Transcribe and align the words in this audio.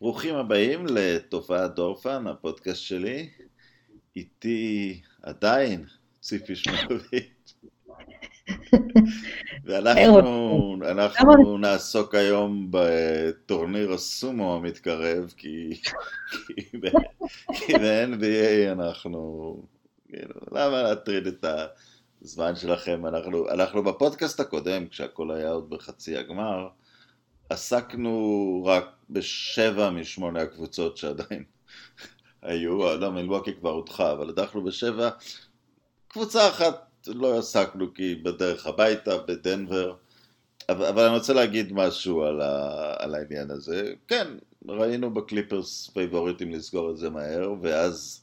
ברוכים 0.00 0.34
הבאים 0.34 0.86
לתופעת 0.86 1.74
דורפן, 1.74 2.26
הפודקאסט 2.26 2.82
שלי. 2.82 3.28
איתי 4.16 5.00
עדיין 5.22 5.84
ציפי 6.20 6.56
שמרבית. 6.56 7.54
ואנחנו 9.64 10.76
אנחנו 10.90 11.58
נעסוק 11.58 12.14
היום 12.14 12.70
בטורניר 12.70 13.92
הסומו 13.92 14.54
המתקרב, 14.56 15.34
כי, 15.36 15.80
כי, 16.46 16.78
כי 17.52 17.72
ב-NBA 17.78 18.72
אנחנו... 18.72 19.56
כאילו, 20.08 20.34
למה 20.52 20.82
להטריד 20.82 21.26
את 21.26 21.44
הזמן 22.22 22.56
שלכם? 22.56 23.06
אנחנו, 23.06 23.50
אנחנו 23.50 23.84
בפודקאסט 23.84 24.40
הקודם, 24.40 24.86
כשהכל 24.88 25.30
היה 25.30 25.50
עוד 25.50 25.70
בחצי 25.70 26.16
הגמר, 26.16 26.68
עסקנו 27.50 28.62
רק 28.66 28.99
בשבע 29.10 29.90
משמונה 29.90 30.42
הקבוצות 30.42 30.96
שעדיין 30.96 31.44
היו, 32.42 32.96
לא, 32.98 33.10
מלווקי 33.10 33.54
כבר 33.54 33.70
הודחה, 33.70 34.12
אבל 34.12 34.28
הדחנו 34.28 34.64
בשבע. 34.64 35.10
קבוצה 36.08 36.48
אחת 36.48 36.90
לא 37.06 37.38
עסקנו 37.38 37.94
כי 37.94 38.14
בדרך 38.14 38.66
הביתה, 38.66 39.18
בדנבר, 39.18 39.94
אבל, 40.68 40.86
אבל 40.86 41.04
אני 41.04 41.14
רוצה 41.14 41.32
להגיד 41.32 41.72
משהו 41.72 42.22
על, 42.22 42.40
ה, 42.40 42.94
על 42.98 43.14
העניין 43.14 43.50
הזה. 43.50 43.92
כן, 44.08 44.28
ראינו 44.68 45.14
בקליפרס 45.14 45.90
פייבוריטים 45.94 46.52
לסגור 46.52 46.90
את 46.90 46.96
זה 46.96 47.10
מהר, 47.10 47.52
ואז... 47.62 48.22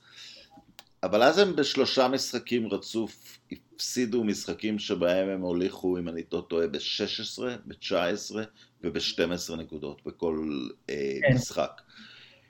אבל 1.03 1.23
אז 1.23 1.37
הם 1.37 1.55
בשלושה 1.55 2.07
משחקים 2.07 2.67
רצוף 2.67 3.39
הפסידו 3.77 4.23
משחקים 4.23 4.79
שבהם 4.79 5.29
הם 5.29 5.41
הוליכו, 5.41 5.97
אם 5.97 6.07
אני 6.07 6.21
לא 6.31 6.45
טועה, 6.49 6.67
ב-16, 6.67 7.43
ב-19 7.65 8.35
וב-12 8.83 9.55
נקודות 9.57 10.01
בכל 10.05 10.49
אה, 10.89 10.95
כן. 11.21 11.35
משחק. 11.35 11.81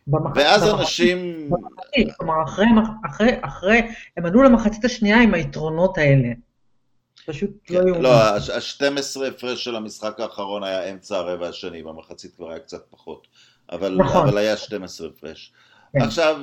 במח... 0.08 0.32
ואז 0.36 0.64
במח... 0.64 0.80
אנשים... 0.80 1.50
במחצית, 1.50 2.16
כלומר, 2.18 2.44
אחרי, 2.46 2.66
אחרי, 3.06 3.30
אחרי, 3.42 3.82
הם 4.18 4.26
עלו 4.26 4.44
למחצית 4.44 4.86
השנייה 4.86 5.22
עם 5.22 5.34
היתרונות 5.34 5.98
האלה. 5.98 6.30
פשוט 7.26 7.52
כן, 7.64 7.74
לא 7.74 7.80
היו... 7.80 8.02
לא, 8.02 8.14
ה-12 8.14 9.26
הפרש 9.28 9.64
של 9.64 9.76
המשחק 9.76 10.20
האחרון 10.20 10.64
היה 10.64 10.92
אמצע 10.92 11.18
הרבע 11.18 11.48
השני, 11.48 11.84
במחצית 11.84 12.36
כבר 12.36 12.50
היה 12.50 12.60
קצת 12.60 12.86
פחות. 12.90 13.28
אבל, 13.72 13.96
נכון. 13.98 14.28
אבל 14.28 14.38
היה 14.38 14.58
12 14.58 15.08
הפרש. 15.08 15.54
כן. 15.94 16.02
עכשיו, 16.02 16.42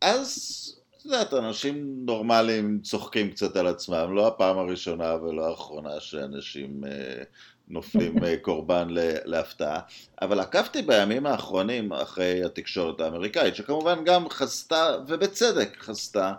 אז 0.00 0.81
את 1.02 1.06
יודעת, 1.06 1.34
אנשים 1.34 2.06
נורמליים 2.06 2.80
צוחקים 2.82 3.30
קצת 3.30 3.56
על 3.56 3.66
עצמם, 3.66 4.14
לא 4.14 4.26
הפעם 4.26 4.58
הראשונה 4.58 5.14
ולא 5.14 5.50
האחרונה 5.50 6.00
שאנשים 6.00 6.84
אה, 6.84 7.22
נופלים 7.68 8.24
אה, 8.24 8.36
קורבן 8.42 8.88
להפתעה, 9.24 9.80
אבל 10.22 10.40
עקבתי 10.40 10.82
בימים 10.82 11.26
האחרונים 11.26 11.92
אחרי 11.92 12.44
התקשורת 12.44 13.00
האמריקאית, 13.00 13.56
שכמובן 13.56 14.04
גם 14.04 14.28
חסתה, 14.28 14.96
ובצדק 15.08 15.76
חסתה, 15.80 16.32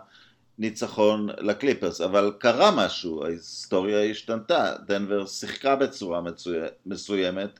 ניצחון 0.58 1.28
לקליפרס, 1.38 2.00
אבל 2.00 2.32
קרה 2.38 2.70
משהו, 2.70 3.24
ההיסטוריה 3.24 4.10
השתנתה, 4.10 4.72
דנבר 4.86 5.26
שיחקה 5.26 5.76
בצורה 5.76 6.20
מצוי... 6.20 6.58
מסוימת, 6.86 7.58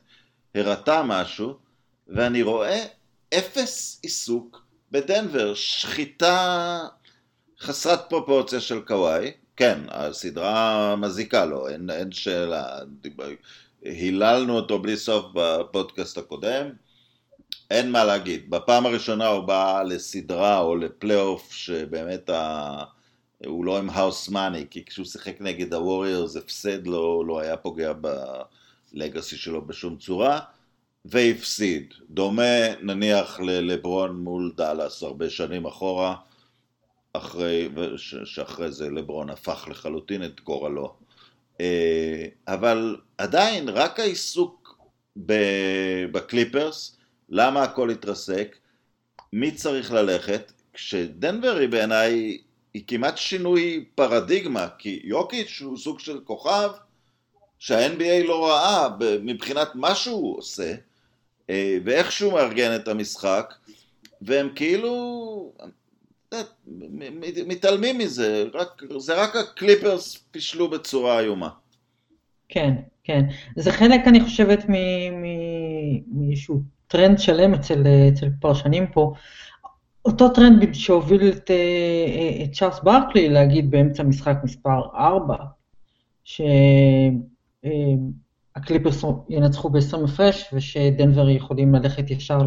הראתה 0.55 1.03
משהו, 1.03 1.57
ואני 2.07 2.41
רואה 2.41 2.85
אפס 3.33 3.99
עיסוק 4.03 4.64
בדנבר, 4.91 5.53
שחיטה 5.53 6.87
חסרת 7.59 8.09
פרופורציה 8.09 8.59
של 8.59 8.81
קוואי, 8.81 9.31
כן, 9.55 9.79
הסדרה 9.87 10.95
מזיקה 10.95 11.45
לו, 11.45 11.67
אין, 11.67 11.89
אין 11.89 12.11
שאלה, 12.11 12.79
היללנו 13.81 14.55
אותו 14.55 14.79
בלי 14.79 14.97
סוף 14.97 15.25
בפודקאסט 15.33 16.17
הקודם, 16.17 16.69
אין 17.71 17.91
מה 17.91 18.03
להגיד, 18.03 18.49
בפעם 18.49 18.85
הראשונה 18.85 19.27
הוא 19.27 19.43
בא 19.43 19.83
לסדרה 19.83 20.59
או 20.59 20.75
לפלייאוף 20.75 21.51
שבאמת 21.51 22.29
ה... 22.29 22.83
הוא 23.45 23.65
לא 23.65 23.77
עם 23.77 23.89
house 23.89 24.29
money, 24.29 24.65
כי 24.69 24.85
כשהוא 24.85 25.05
שיחק 25.05 25.41
נגד 25.41 25.73
הווריורס 25.73 26.35
הפסד 26.35 26.87
לו, 26.87 27.23
לא 27.27 27.39
היה 27.39 27.57
פוגע 27.57 27.93
ב 28.93 28.99
legacy 28.99 29.37
שלו 29.37 29.67
בשום 29.67 29.97
צורה, 29.97 30.39
והפסיד. 31.05 31.93
דומה 32.09 32.75
נניח 32.81 33.39
ללברון 33.39 34.15
מול 34.15 34.53
דאלאס 34.57 35.03
הרבה 35.03 35.29
שנים 35.29 35.65
אחורה, 35.65 36.15
אחרי, 37.13 37.69
שאחרי 38.25 38.71
זה 38.71 38.89
לברון 38.89 39.29
הפך 39.29 39.67
לחלוטין 39.71 40.25
את 40.25 40.41
גורלו. 40.41 40.95
אה, 41.61 42.25
אבל 42.47 42.97
עדיין 43.17 43.69
רק 43.69 43.99
העיסוק 43.99 44.85
בקליפרס, 46.11 46.97
למה 47.29 47.63
הכל 47.63 47.89
התרסק, 47.89 48.57
מי 49.33 49.51
צריך 49.51 49.91
ללכת, 49.91 50.51
כשדנבר 50.73 51.55
היא 51.55 51.69
בעיניי 51.69 52.37
היא 52.73 52.83
כמעט 52.87 53.17
שינוי 53.17 53.85
פרדיגמה, 53.95 54.67
כי 54.77 55.01
יוקיץ' 55.03 55.61
הוא 55.61 55.77
סוג 55.77 55.99
של 55.99 56.19
כוכב 56.23 56.69
שה-NBA 57.59 58.27
לא 58.27 58.45
ראה 58.45 58.87
מבחינת 59.21 59.75
מה 59.75 59.95
שהוא 59.95 60.37
עושה 60.37 60.75
ואיך 61.85 62.11
שהוא 62.11 62.33
מארגן 62.33 62.75
את 62.75 62.87
המשחק 62.87 63.53
והם 64.21 64.49
כאילו 64.55 65.53
מתעלמים 67.47 67.97
מזה, 67.97 68.45
רק, 68.53 68.81
זה 68.97 69.23
רק 69.23 69.35
הקליפרס 69.35 70.17
פישלו 70.31 70.69
בצורה 70.69 71.19
איומה. 71.19 71.49
כן, 72.49 72.73
כן. 73.03 73.21
זה 73.55 73.71
חלק, 73.71 74.07
אני 74.07 74.21
חושבת, 74.21 74.65
מאיזשהו 76.11 76.61
טרנד 76.87 77.19
שלם 77.19 77.53
אצל, 77.53 77.83
אצל 78.13 78.27
פרשנים 78.41 78.87
פה. 78.87 79.13
אותו 80.05 80.29
טרנד 80.29 80.73
שהוביל 80.73 81.29
את, 81.29 81.51
אה, 81.51 82.43
את 82.43 82.51
צ'ארלס 82.51 82.79
ברקלי 82.79 83.29
להגיד 83.29 83.71
באמצע 83.71 84.03
משחק 84.03 84.35
מספר 84.43 84.81
4, 84.95 85.35
שהקליפרס 88.55 89.03
ינצחו 89.29 89.69
ב-20 89.69 90.03
הפרש 90.03 90.49
ושדנבר 90.53 91.29
יכולים 91.29 91.75
ללכת 91.75 92.11
ישר 92.11 92.39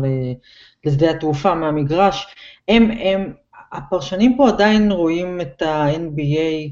לשדה 0.85 1.11
התעופה 1.11 1.55
מהמגרש. 1.55 2.27
הם, 2.69 2.91
הם 2.91 3.33
הפרשנים 3.73 4.37
פה 4.37 4.49
עדיין 4.49 4.93
רואים 4.93 5.41
את 5.41 5.63
ה-NBA 5.63 6.71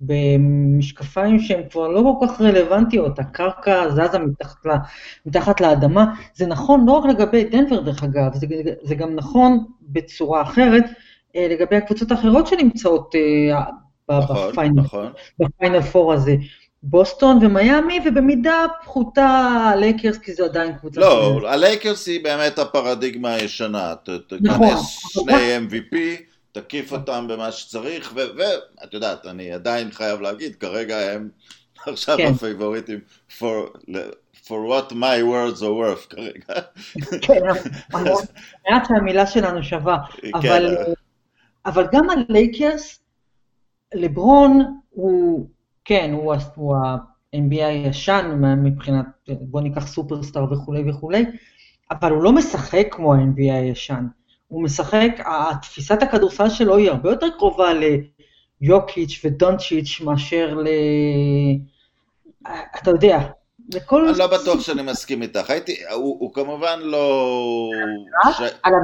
במשקפיים 0.00 1.38
שהן 1.38 1.62
כבר 1.70 1.88
לא 1.88 2.14
כל 2.20 2.26
כך 2.26 2.40
רלוונטיות, 2.40 3.18
הקרקע 3.18 3.88
זזה 3.88 4.18
מתחת, 4.18 4.66
לה, 4.66 4.78
מתחת 5.26 5.60
לאדמה. 5.60 6.14
זה 6.34 6.46
נכון 6.46 6.84
לא 6.86 6.92
רק 6.92 7.10
לגבי 7.10 7.44
דנבר 7.44 7.80
דרך 7.80 8.02
אגב, 8.02 8.34
זה, 8.34 8.46
זה 8.82 8.94
גם 8.94 9.14
נכון 9.14 9.64
בצורה 9.82 10.42
אחרת 10.42 10.84
אה, 11.36 11.46
לגבי 11.50 11.76
הקבוצות 11.76 12.10
האחרות 12.10 12.46
שנמצאות 12.46 13.14
אה, 13.14 13.64
נכון, 14.10 14.50
בפיינל, 14.50 14.80
נכון. 14.80 15.12
פור 15.92 16.12
הזה. 16.12 16.36
בוסטון 16.82 17.38
ומיאמי, 17.42 18.00
ובמידה 18.06 18.66
פחותה 18.84 19.26
הלייקרס, 19.72 20.18
כי 20.18 20.34
זה 20.34 20.44
עדיין 20.44 20.74
קבוצה... 20.78 21.00
לא, 21.00 21.40
הלייקרס 21.48 22.06
היא 22.06 22.24
באמת 22.24 22.58
הפרדיגמה 22.58 23.34
הישנה. 23.34 23.94
נכון. 24.40 24.68
תכנס 24.68 24.98
שני 25.12 25.56
MVP, 25.56 25.96
תקיף 26.52 26.92
אותם 26.92 27.26
במה 27.28 27.52
שצריך, 27.52 28.12
ואת 28.16 28.94
יודעת, 28.94 29.26
אני 29.26 29.52
עדיין 29.52 29.90
חייב 29.90 30.20
להגיד, 30.20 30.56
כרגע 30.56 31.12
הם 31.12 31.28
עכשיו 31.86 32.16
כן. 32.16 32.32
הפייבוריטים 32.34 33.00
for, 33.38 33.78
for 34.44 34.58
what 34.70 34.92
my 34.92 35.22
words 35.22 35.60
are 35.60 35.74
worth 35.82 36.08
כרגע. 36.10 36.60
כן, 37.22 37.40
מעט 38.70 38.88
שהמילה 38.88 39.26
שלנו 39.26 39.62
שווה, 39.62 39.98
כן. 40.20 40.30
אבל, 40.34 40.76
אבל 41.66 41.86
גם 41.92 42.06
הלייקרס, 42.10 43.00
לברון 43.94 44.78
הוא, 44.90 45.48
כן, 45.84 46.10
הוא, 46.12 46.34
הוא 46.54 46.76
ה-NBA 46.76 47.64
הישן 47.64 48.42
מבחינת, 48.62 49.06
בוא 49.28 49.60
ניקח 49.60 49.86
סופרסטאר 49.86 50.52
וכולי 50.52 50.90
וכולי, 50.90 51.24
אבל 51.90 52.10
הוא 52.10 52.22
לא 52.22 52.32
משחק 52.32 52.86
כמו 52.90 53.14
ה-NBA 53.14 53.52
הישן. 53.52 54.06
הוא 54.48 54.62
משחק, 54.62 55.10
תפיסת 55.62 56.02
הכדורסל 56.02 56.50
שלו 56.50 56.76
היא 56.76 56.90
הרבה 56.90 57.10
יותר 57.10 57.26
קרובה 57.38 57.70
ליוקיץ' 58.60 59.20
ודונצ'יץ' 59.24 60.00
מאשר 60.04 60.54
ל... 60.54 60.68
אתה 62.82 62.90
יודע, 62.90 63.18
לכל... 63.74 64.08
אני 64.08 64.18
לא 64.18 64.26
בטוח 64.26 64.60
שאני 64.60 64.82
מסכים 64.82 65.22
איתך, 65.22 65.50
הייתי, 65.50 65.76
הוא, 65.92 66.16
הוא 66.20 66.34
כמובן 66.34 66.80
לא... 66.82 67.70
ש... 68.32 68.40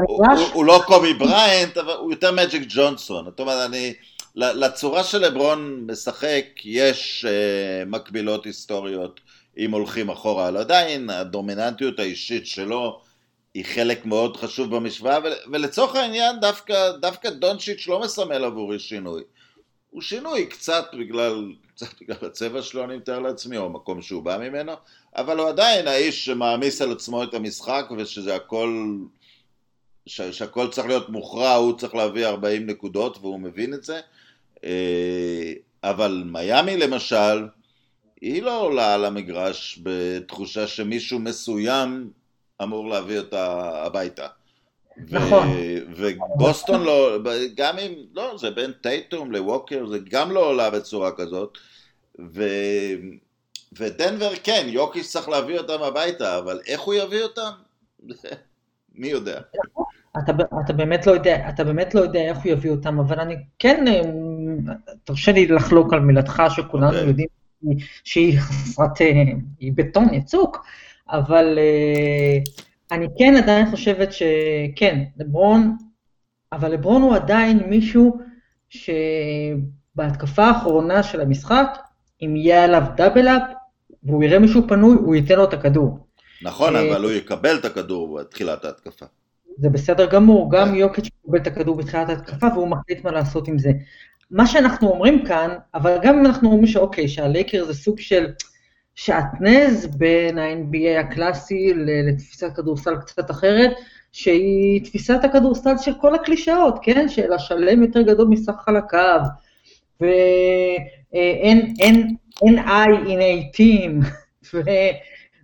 הוא, 0.08 0.26
הוא, 0.26 0.46
הוא 0.52 0.64
לא 0.64 0.82
קובי 0.86 1.14
בריינט, 1.14 1.76
אבל 1.76 1.92
הוא 1.92 2.12
יותר 2.12 2.32
מג'יק 2.32 2.62
ג'ונסון, 2.68 3.24
זאת 3.24 3.40
אומרת, 3.40 3.68
אני... 3.70 3.94
לצורה 4.36 5.04
של 5.04 5.18
לברון 5.18 5.86
משחק 5.90 6.44
יש 6.64 7.26
uh, 7.28 7.88
מקבילות 7.88 8.44
היסטוריות 8.44 9.20
אם 9.58 9.72
הולכים 9.72 10.08
אחורה, 10.08 10.48
אבל 10.48 10.56
עדיין 10.56 11.10
הדומיננטיות 11.10 11.98
האישית 11.98 12.46
שלו 12.46 13.00
היא 13.54 13.64
חלק 13.64 14.06
מאוד 14.06 14.36
חשוב 14.36 14.76
במשוואה, 14.76 15.18
ולצורך 15.52 15.94
העניין 15.94 16.40
דווקא, 16.40 16.92
דווקא 16.92 17.30
דונצ'יץ' 17.30 17.86
לא 17.86 18.00
מסמל 18.00 18.44
עבורי 18.44 18.78
שינוי. 18.78 19.22
הוא 19.90 20.02
שינוי 20.02 20.46
קצת 20.46 20.84
בגלל, 20.98 21.52
קצת 21.74 21.86
בגלל 22.00 22.16
הצבע 22.22 22.62
שלו 22.62 22.84
אני 22.84 22.96
מתאר 22.96 23.18
לעצמי, 23.18 23.56
או 23.56 23.64
המקום 23.64 24.02
שהוא 24.02 24.22
בא 24.22 24.38
ממנו, 24.38 24.72
אבל 25.16 25.38
הוא 25.38 25.48
עדיין 25.48 25.88
האיש 25.88 26.24
שמעמיס 26.24 26.82
על 26.82 26.92
עצמו 26.92 27.22
את 27.24 27.34
המשחק 27.34 27.86
ושזה 27.96 28.34
הכל 28.34 28.96
שהכל 30.06 30.68
צריך 30.70 30.86
להיות 30.86 31.08
מוכרע, 31.08 31.54
הוא 31.54 31.78
צריך 31.78 31.94
להביא 31.94 32.26
40 32.26 32.66
נקודות 32.66 33.18
והוא 33.20 33.40
מבין 33.40 33.74
את 33.74 33.84
זה, 33.84 34.00
אבל 35.84 36.22
מיאמי 36.26 36.76
למשל, 36.76 37.46
היא 38.20 38.42
לא 38.42 38.60
עולה 38.60 38.94
על 38.94 39.04
המגרש 39.04 39.80
בתחושה 39.82 40.66
שמישהו 40.66 41.18
מסוים 41.18 42.10
אמור 42.62 42.88
להביא 42.88 43.18
אותה 43.18 43.70
הביתה. 43.86 44.26
נכון. 45.10 45.48
ובוסטון 45.96 46.82
לא, 46.82 47.18
גם 47.54 47.78
אם, 47.78 47.92
לא, 48.14 48.34
זה 48.38 48.50
בין 48.50 48.72
טייטום 48.72 49.32
לווקר, 49.32 49.86
זה 49.86 49.98
גם 50.10 50.30
לא 50.30 50.46
עולה 50.46 50.70
בצורה 50.70 51.12
כזאת. 51.12 51.58
ו... 52.34 52.44
ודנבר 53.72 54.30
כן, 54.42 54.66
יוקיס 54.68 55.12
צריך 55.12 55.28
להביא 55.28 55.58
אותם 55.58 55.82
הביתה, 55.82 56.38
אבל 56.38 56.60
איך 56.66 56.80
הוא 56.80 56.94
יביא 56.94 57.22
אותם? 57.22 57.50
מי 58.94 59.08
יודע. 59.08 59.40
אתה, 60.18 60.32
אתה, 60.64 60.72
באמת 60.72 61.06
לא 61.06 61.12
יודע, 61.12 61.48
אתה 61.48 61.64
באמת 61.64 61.94
לא 61.94 62.00
יודע 62.00 62.20
איך 62.20 62.38
הוא 62.38 62.52
יביא 62.52 62.70
אותם, 62.70 62.98
אבל 62.98 63.20
אני 63.20 63.36
כן, 63.58 63.84
אה, 63.88 64.00
תרשה 65.04 65.32
לי 65.32 65.46
לחלוק 65.46 65.92
על 65.92 66.00
מילתך 66.00 66.42
שכולנו 66.50 66.92
okay. 66.92 66.94
אוקיי. 66.94 67.08
יודעים 67.08 67.28
שהיא 68.04 68.40
חסרת, 68.40 69.00
אה, 69.00 69.22
היא 69.58 69.72
בטון 69.74 70.14
יצוק, 70.14 70.66
אבל 71.10 71.58
אה, 71.58 72.38
אני 72.92 73.06
כן 73.18 73.34
עדיין 73.42 73.70
חושבת 73.70 74.08
שכן, 74.12 75.04
לברון, 75.16 75.76
אבל 76.52 76.72
לברון 76.72 77.02
הוא 77.02 77.14
עדיין 77.14 77.58
מישהו 77.58 78.18
שבהתקפה 78.70 80.44
האחרונה 80.44 81.02
של 81.02 81.20
המשחק, 81.20 81.78
אם 82.22 82.36
יהיה 82.36 82.64
עליו 82.64 82.82
דאבל 82.96 83.28
אפ, 83.28 83.42
והוא 84.02 84.24
יראה 84.24 84.38
מישהו 84.38 84.68
פנוי, 84.68 84.96
הוא 84.96 85.14
ייתן 85.14 85.36
לו 85.36 85.44
את 85.44 85.52
הכדור. 85.52 85.98
נכון, 86.42 86.76
אבל 86.76 87.02
הוא 87.02 87.10
יקבל 87.10 87.56
את 87.56 87.64
הכדור 87.64 88.18
בתחילת 88.20 88.64
ההתקפה. 88.64 89.06
זה 89.58 89.68
בסדר 89.68 90.06
גמור, 90.06 90.50
גם 90.52 90.74
יוקיץ' 90.74 91.06
יקבל 91.06 91.38
את 91.38 91.46
הכדור 91.46 91.76
בתחילת 91.76 92.08
ההתקפה 92.08 92.46
והוא 92.54 92.68
מחליט 92.68 93.04
מה 93.04 93.10
לעשות 93.10 93.48
עם 93.48 93.58
זה. 93.58 93.70
מה 94.30 94.46
שאנחנו 94.46 94.88
אומרים 94.88 95.24
כאן, 95.24 95.50
אבל 95.74 95.98
גם 96.02 96.18
אם 96.18 96.26
אנחנו 96.26 96.48
אומרים 96.48 96.66
שאוקיי, 96.66 97.08
שהלייקר 97.08 97.64
זה 97.64 97.74
סוג 97.74 97.98
של 98.00 98.26
שעטנז 98.94 99.86
בין 99.86 100.38
ה-NBA 100.38 101.00
הקלאסי 101.00 101.72
לתפיסת 101.74 102.56
כדורסל 102.56 102.96
קצת 102.96 103.30
אחרת, 103.30 103.70
שהיא 104.12 104.84
תפיסת 104.84 105.20
הכדורסל 105.24 105.78
של 105.78 105.92
כל 106.00 106.14
הקלישאות, 106.14 106.78
כן? 106.82 107.08
של 107.08 107.32
השלם 107.32 107.82
יותר 107.82 108.02
גדול 108.02 108.28
מסך 108.28 108.52
חלקיו, 108.64 109.20
ואין 110.00 111.74
אין, 111.80 112.16
אין 112.42 112.58
I 112.58 112.86
in 113.06 113.20
a 113.20 113.56
team, 113.56 114.06
ו, 114.54 114.60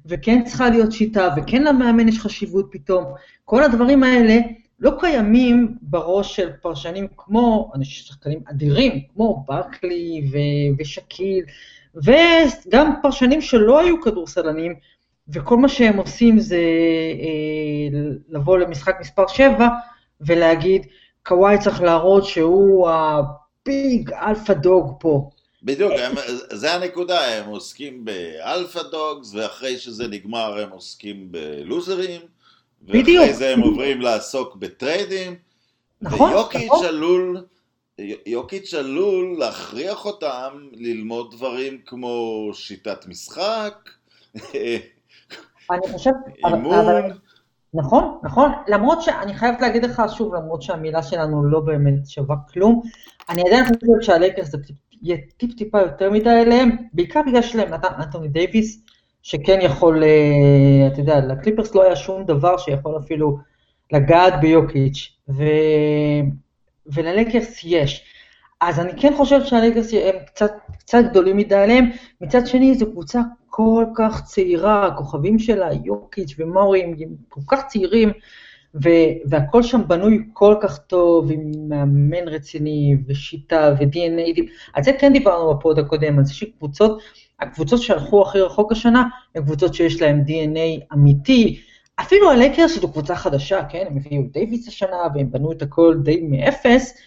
וכן 0.07 0.45
צריכה 0.45 0.71
להיות 0.71 0.93
שיטה, 0.93 1.29
וכן 1.37 1.63
למאמן 1.63 2.09
יש 2.09 2.19
חשיבות 2.19 2.69
פתאום. 2.71 3.05
כל 3.45 3.63
הדברים 3.63 4.03
האלה 4.03 4.39
לא 4.81 4.93
קיימים 5.01 5.77
בראש 5.83 6.37
של 6.37 6.51
פרשנים 6.63 7.07
כמו, 7.17 7.73
אנשים 7.75 8.05
שחקנים 8.05 8.41
אדירים, 8.51 9.01
כמו 9.15 9.45
ברקלי 9.49 10.31
ו- 10.33 10.79
ושקיל, 10.79 11.45
וגם 11.95 12.93
פרשנים 13.03 13.41
שלא 13.41 13.81
היו 13.81 14.01
כדורסלנים, 14.03 14.75
וכל 15.29 15.57
מה 15.57 15.69
שהם 15.69 15.97
עושים 15.97 16.39
זה 16.39 16.57
אה, 17.21 17.99
לבוא 18.29 18.59
למשחק 18.59 18.97
מספר 19.01 19.27
7 19.27 19.69
ולהגיד, 20.21 20.87
קוואי 21.23 21.59
צריך 21.59 21.83
להראות 21.83 22.25
שהוא 22.25 22.89
ה 22.89 23.20
big 23.20 24.13
alpha 24.13 24.53
dog 24.53 24.97
פה. 25.01 25.31
בדיוק, 25.63 25.93
הם, 25.99 26.13
זה 26.53 26.75
הנקודה, 26.75 27.21
הם 27.21 27.51
עוסקים 27.51 28.05
ב 28.05 28.18
alpha 28.18 28.83
dogs, 28.83 29.35
ואחרי 29.35 29.79
שזה 29.79 30.09
נגמר 30.09 30.59
הם 30.59 30.71
עוסקים 30.71 31.33
בלוזרים, 31.33 32.21
בדיוק. 32.85 33.21
ואחרי 33.21 33.35
זה 33.35 33.53
הם 33.53 33.61
עוברים 33.61 34.01
לעסוק 34.01 34.57
בטריידים, 34.57 35.35
נכון, 36.03 36.33
ויוקיץ' 36.33 36.67
נכון. 36.67 36.87
עלול, 36.87 37.45
יוקיץ' 38.27 38.75
עלול 38.75 39.37
להכריח 39.39 40.05
אותם 40.05 40.69
ללמוד 40.73 41.35
דברים 41.37 41.79
כמו 41.87 42.51
שיטת 42.53 43.07
משחק, 43.07 43.91
אני 45.71 45.93
חושבת, 45.93 46.15
אימון. 46.47 46.75
אבל, 46.75 47.13
נכון, 47.75 48.19
נכון, 48.23 48.53
למרות 48.69 49.03
שאני 49.03 49.35
חייבת 49.35 49.61
להגיד 49.61 49.85
לך 49.85 50.03
שוב, 50.17 50.35
למרות 50.35 50.63
שהמילה 50.63 51.03
שלנו 51.03 51.45
לא 51.45 51.61
באמת 51.61 52.07
שווה 52.07 52.37
כלום, 52.53 52.83
אני 53.29 53.43
עדיין 53.43 53.65
חושבת 53.65 54.03
שהלייקרס 54.03 54.49
זה 54.49 54.59
יהיה 55.03 55.19
טיפ 55.37 55.55
טיפה 55.55 55.81
יותר 55.81 56.11
מדי 56.11 56.31
אליהם, 56.31 56.77
בעיקר 56.93 57.21
בגלל 57.27 57.43
שלהם 57.43 57.69
יש 57.69 57.81
את 57.81 57.89
אנטוני 57.99 58.29
דייוויס, 58.29 58.85
שכן 59.25 59.59
יכול, 59.63 60.05
אה, 60.05 60.87
אתה 60.93 61.01
יודע, 61.01 61.21
לקליפרס 61.21 61.75
לא 61.75 61.83
היה 61.83 61.97
שום 61.97 62.25
דבר 62.25 62.57
שיכול 62.57 62.99
אפילו 62.99 63.39
לגעת 63.93 64.41
ביוקיץ', 64.41 65.13
ו... 65.29 65.45
וללקרס 66.87 67.61
יש. 67.65 68.05
אז 68.61 68.81
אני 68.81 68.93
כן 68.97 69.15
חושבת 69.17 69.47
שהלקרס 69.47 69.93
הם 69.93 70.15
קצת, 70.27 70.53
קצת 70.79 70.99
גדולים 71.11 71.37
מדי 71.37 71.55
עליהם, 71.55 71.91
מצד 72.21 72.47
שני 72.47 72.75
זו 72.75 72.87
קבוצה 72.91 73.21
כל 73.47 73.85
כך 73.97 74.25
צעירה, 74.25 74.87
הכוכבים 74.87 75.39
שלה, 75.39 75.69
יוקיץ' 75.85 76.35
ומורי, 76.39 76.97
הם 77.01 77.09
כל 77.29 77.41
כך 77.47 77.67
צעירים, 77.67 78.13
ו- 78.85 79.13
והכל 79.27 79.63
שם 79.63 79.81
בנוי 79.89 80.25
כל 80.33 80.55
כך 80.63 80.79
טוב, 80.79 81.31
עם 81.31 81.69
מאמן 81.69 82.29
רציני, 82.29 82.97
ושיטה, 83.07 83.75
ו-DNA, 83.81 84.43
על 84.73 84.83
זה 84.83 84.93
כן 84.99 85.13
דיברנו 85.13 85.55
בפוד 85.55 85.79
הקודם, 85.79 86.19
על 86.19 86.25
זה 86.25 86.35
שקבוצות, 86.35 87.03
הקבוצות 87.41 87.83
שהלכו 87.83 88.23
הכי 88.23 88.41
רחוק 88.41 88.73
השנה, 88.73 89.05
הן 89.35 89.43
קבוצות 89.43 89.75
שיש 89.75 90.03
להן 90.03 90.25
DNA 90.27 90.95
אמיתי, 90.95 91.61
אפילו 92.01 92.31
הלייקרס 92.31 92.75
שזו 92.75 92.93
קבוצה 92.93 93.17
חדשה, 93.17 93.65
כן, 93.65 93.85
הם 93.91 93.97
הביאו 93.97 94.23
דייוויס 94.33 94.69
השנה, 94.69 94.97
והם 95.15 95.31
בנו 95.31 95.53
את 95.53 95.63
הכל 95.63 95.97
די 96.03 96.21
מאפס, 96.23 96.99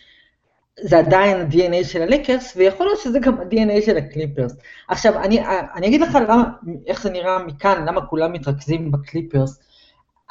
זה 0.82 1.00
עדיין 1.00 1.38
ה-DNA 1.38 1.86
של 1.88 2.02
הלייקרס, 2.02 2.54
ויכול 2.56 2.86
להיות 2.86 3.00
שזה 3.00 3.20
גם 3.20 3.40
ה-DNA 3.40 3.86
של 3.86 3.98
הקליפרס. 3.98 4.56
עכשיו, 4.88 5.24
אני, 5.24 5.40
אני 5.76 5.88
אגיד 5.88 6.02
לך 6.02 6.16
למה, 6.16 6.44
איך 6.88 7.04
זה 7.04 7.10
נראה 7.10 7.46
מכאן, 7.46 7.86
למה 7.88 8.06
כולם 8.06 8.34
מתרכזים 8.34 8.92
בקליפרס. 8.92 9.60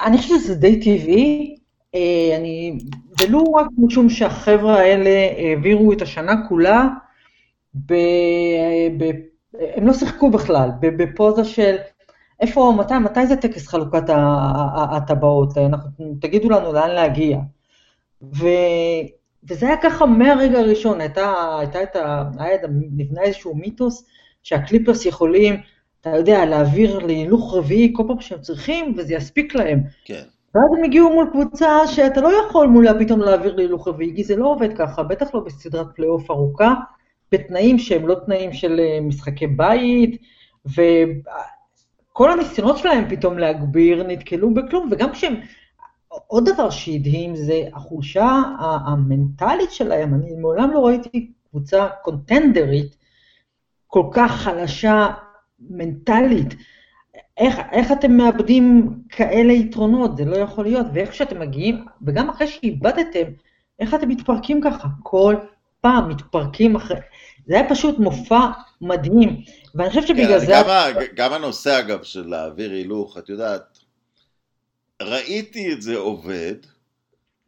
אני 0.01 0.19
חושבת 0.19 0.41
שזה 0.41 0.55
די 0.55 0.81
טבעי, 0.81 1.57
אה, 1.95 2.37
אני, 2.37 2.79
ולו 3.21 3.53
רק 3.53 3.67
משום 3.79 4.09
שהחבר'ה 4.09 4.81
האלה 4.81 5.29
העבירו 5.39 5.93
את 5.93 6.03
השנה 6.03 6.49
כולה, 6.49 6.89
הם 9.55 9.87
לא 9.87 9.93
שיחקו 9.93 10.31
בכלל, 10.31 10.71
בפוזה 10.81 11.45
של 11.45 11.77
איפה, 12.41 12.75
מתי, 12.79 12.99
מתי 12.99 13.27
זה 13.27 13.37
טקס 13.37 13.67
חלוקת 13.67 14.03
הטבעות, 14.77 15.49
תגידו 16.21 16.51
לנו 16.51 16.73
לאן 16.73 16.91
להגיע. 16.91 17.39
ו, 18.23 18.47
וזה 19.49 19.67
היה 19.67 19.77
ככה 19.83 20.07
מהרגע 20.07 20.59
הראשון, 20.59 21.01
הייתה, 21.01 21.57
הייתה 21.59 21.83
את 21.83 21.97
ה... 21.97 22.25
היה 22.39 22.59
נבנה 22.97 23.23
איזשהו 23.23 23.55
מיתוס 23.55 24.07
שהקליפרס 24.43 25.07
יכולים, 25.07 25.61
אתה 26.01 26.11
יודע, 26.17 26.45
להעביר 26.45 26.99
להילוך 26.99 27.55
רביעי 27.55 27.93
כל 27.97 28.03
פעם 28.09 28.21
שהם 28.21 28.41
צריכים, 28.41 28.95
וזה 28.97 29.15
יספיק 29.15 29.55
להם. 29.55 29.83
כן. 30.05 30.23
ואז 30.55 30.65
הם 30.79 30.85
הגיעו 30.85 31.15
מול 31.15 31.29
קבוצה 31.33 31.87
שאתה 31.87 32.21
לא 32.21 32.31
יכול 32.47 32.67
מולה 32.67 32.99
פתאום 32.99 33.21
להעביר 33.21 33.57
להילוך 33.57 33.89
רביעי, 33.89 34.17
כי 34.17 34.25
זה 34.25 34.37
לא 34.37 34.47
עובד 34.47 34.77
ככה, 34.77 35.03
בטח 35.03 35.35
לא 35.35 35.41
בסדרת 35.41 35.87
פלייאוף 35.95 36.31
ארוכה, 36.31 36.75
בתנאים 37.39 37.79
שהם 37.79 38.07
לא 38.07 38.15
תנאים 38.27 38.53
של 38.53 38.81
אה, 38.81 39.01
משחקי 39.01 39.47
בית, 39.47 40.23
וכל 40.67 42.31
הניסיונות 42.31 42.79
שלהם 42.79 43.05
פתאום 43.09 43.39
להגביר 43.39 44.03
נתקלו 44.03 44.55
בכלום, 44.55 44.89
וגם 44.91 45.13
כשהם 45.13 45.35
עוד 46.09 46.49
דבר 46.49 46.71
שהדהים 46.71 47.37
זה 47.37 47.63
החולשה 47.75 48.43
המנטלית 48.59 49.71
שלהם, 49.71 50.15
אני 50.15 50.33
מעולם 50.33 50.71
לא 50.71 50.87
ראיתי 50.87 51.31
קבוצה 51.51 51.89
קונטנדרית 52.03 52.97
כל 53.87 54.05
כך 54.13 54.33
חלשה 54.33 55.07
מנטלית. 55.61 56.55
איך, 57.37 57.59
איך 57.73 57.93
אתם 57.93 58.13
מאבדים 58.13 58.99
כאלה 59.09 59.53
יתרונות? 59.53 60.17
זה 60.17 60.25
לא 60.25 60.37
יכול 60.37 60.65
להיות. 60.65 60.87
ואיך 60.95 61.15
שאתם 61.15 61.41
מגיעים, 61.41 61.85
וגם 62.03 62.31
אחרי 62.31 62.47
שאיבדתם, 62.47 63.23
איך 63.81 63.95
אתם 63.95 64.09
מתפרקים 64.09 64.61
ככה? 64.61 64.89
כל 65.03 65.35
פעם 65.87 66.09
מתפרקים 66.09 66.77
אחרי... 66.77 66.97
זה 67.47 67.55
היה 67.55 67.71
פשוט 67.71 67.99
מופע 67.99 68.47
מדהים. 68.81 69.43
ואני 69.75 69.89
חושבת 69.89 70.07
שבגלל 70.07 70.41
כן, 70.41 70.47
זה... 70.47 70.53
גם, 70.53 70.65
גם 71.15 71.33
הנושא 71.33 71.79
אגב 71.79 72.03
של 72.03 72.29
להעביר 72.29 72.71
הילוך, 72.71 73.19
את 73.19 73.29
יודעת, 73.29 73.79
ראיתי 75.03 75.73
את 75.73 75.83
זה 75.83 75.97
עובד, 75.97 76.55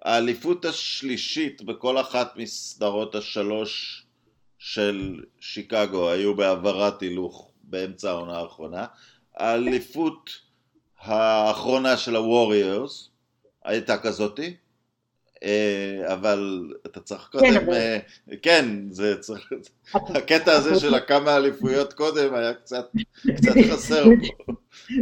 האליפות 0.02 0.64
השלישית 0.64 1.62
בכל 1.62 2.00
אחת 2.00 2.37
מסדרות 2.37 3.14
השלוש 3.14 4.04
של 4.59 5.21
שיקגו 5.40 6.11
היו 6.11 6.37
בהעברת 6.37 7.02
הילוך 7.02 7.50
באמצע 7.62 8.11
העונה 8.11 8.38
האחרונה, 8.38 8.87
האליפות 9.37 10.30
האחרונה 10.99 11.97
של 11.97 12.16
הווריירס 12.16 13.11
הייתה 13.64 13.99
כזאתי, 13.99 14.57
אבל 16.07 16.73
אתה 16.87 17.00
צריך 17.00 17.28
כן, 17.33 17.38
קודם, 17.38 17.66
כן, 17.66 17.99
כן 18.42 18.64
זה 18.90 19.18
צריך, 19.21 19.52
הקטע 19.95 20.52
הזה 20.52 20.80
של 20.80 20.95
הכמה 20.95 21.37
אליפויות 21.37 21.92
קודם 21.92 22.35
היה 22.35 22.54
קצת, 22.54 22.87
קצת 23.37 23.52
חסר 23.71 24.04
פה. 24.04 24.52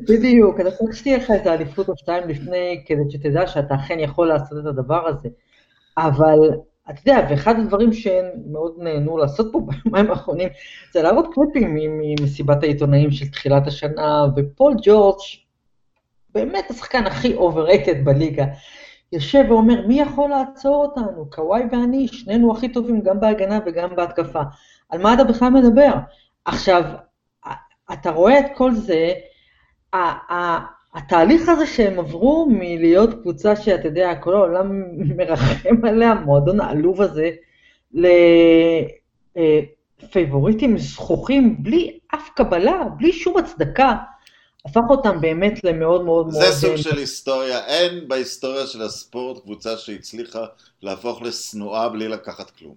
בדיוק, 0.08 0.60
אתה 0.60 0.70
צריך 0.70 0.96
שתהיה 0.96 1.16
לך 1.16 1.32
את 1.42 1.46
האליפות 1.46 1.88
או 1.88 1.96
שתיים 1.96 2.28
לפני, 2.28 2.84
כדי 2.86 3.10
שתדע 3.10 3.46
שאתה 3.46 3.74
אכן 3.74 4.00
יכול 4.00 4.28
לעשות 4.28 4.58
את 4.62 4.66
הדבר 4.66 5.08
הזה. 5.08 5.28
אבל 5.98 6.38
אתה 6.90 7.00
יודע, 7.06 7.26
ואחד 7.30 7.54
הדברים 7.60 7.92
שהם 7.92 8.24
מאוד 8.52 8.74
נהנו 8.78 9.18
לעשות 9.18 9.48
פה 9.52 9.60
ביומיים 9.60 10.10
האחרונים, 10.10 10.48
זה 10.92 11.02
להראות 11.02 11.26
קליפים 11.34 11.76
ממסיבת 11.76 12.62
העיתונאים 12.62 13.10
של 13.10 13.28
תחילת 13.28 13.66
השנה, 13.66 14.24
ופול 14.36 14.74
ג'ורג', 14.82 15.18
באמת 16.34 16.70
השחקן 16.70 17.06
הכי 17.06 17.36
overrated 17.36 18.04
בליגה, 18.04 18.44
יושב 19.12 19.44
ואומר, 19.48 19.86
מי 19.86 20.00
יכול 20.00 20.30
לעצור 20.30 20.74
אותנו? 20.74 21.30
קוואי 21.30 21.62
ואני, 21.72 22.08
שנינו 22.08 22.52
הכי 22.52 22.68
טובים 22.68 23.00
גם 23.00 23.20
בהגנה 23.20 23.58
וגם 23.66 23.96
בהתקפה. 23.96 24.42
על 24.88 25.02
מה 25.02 25.14
אתה 25.14 25.24
בכלל 25.24 25.48
מדבר? 25.48 25.92
עכשיו, 26.44 26.82
אתה 27.92 28.10
רואה 28.10 28.40
את 28.40 28.46
כל 28.54 28.72
זה, 28.72 29.12
התהליך 30.94 31.48
הזה 31.48 31.66
שהם 31.66 31.98
עברו 31.98 32.46
מלהיות 32.50 33.14
קבוצה 33.20 33.56
שאתה 33.56 33.88
יודע, 33.88 34.14
כל 34.14 34.34
העולם 34.34 34.82
מרחם 35.16 35.86
עליה, 35.86 36.10
המועדון 36.10 36.60
העלוב 36.60 37.02
הזה, 37.02 37.30
לפייבוריטים 40.02 40.72
אה, 40.72 40.78
זכוכים 40.78 41.62
בלי 41.62 41.98
אף 42.14 42.30
קבלה, 42.34 42.82
בלי 42.96 43.12
שום 43.12 43.36
הצדקה, 43.36 43.96
הפך 44.66 44.82
אותם 44.90 45.20
באמת 45.20 45.64
למאוד 45.64 46.04
מאוד 46.04 46.04
מאוד... 46.04 46.30
זה 46.30 46.52
סוג 46.52 46.70
אה, 46.70 46.78
של 46.78 46.98
היסטוריה, 46.98 47.66
אין 47.66 48.08
בהיסטוריה 48.08 48.66
של 48.66 48.82
הספורט 48.82 49.42
קבוצה 49.42 49.76
שהצליחה 49.76 50.44
להפוך 50.82 51.22
לשנואה 51.22 51.88
בלי 51.88 52.08
לקחת 52.08 52.50
כלום. 52.50 52.74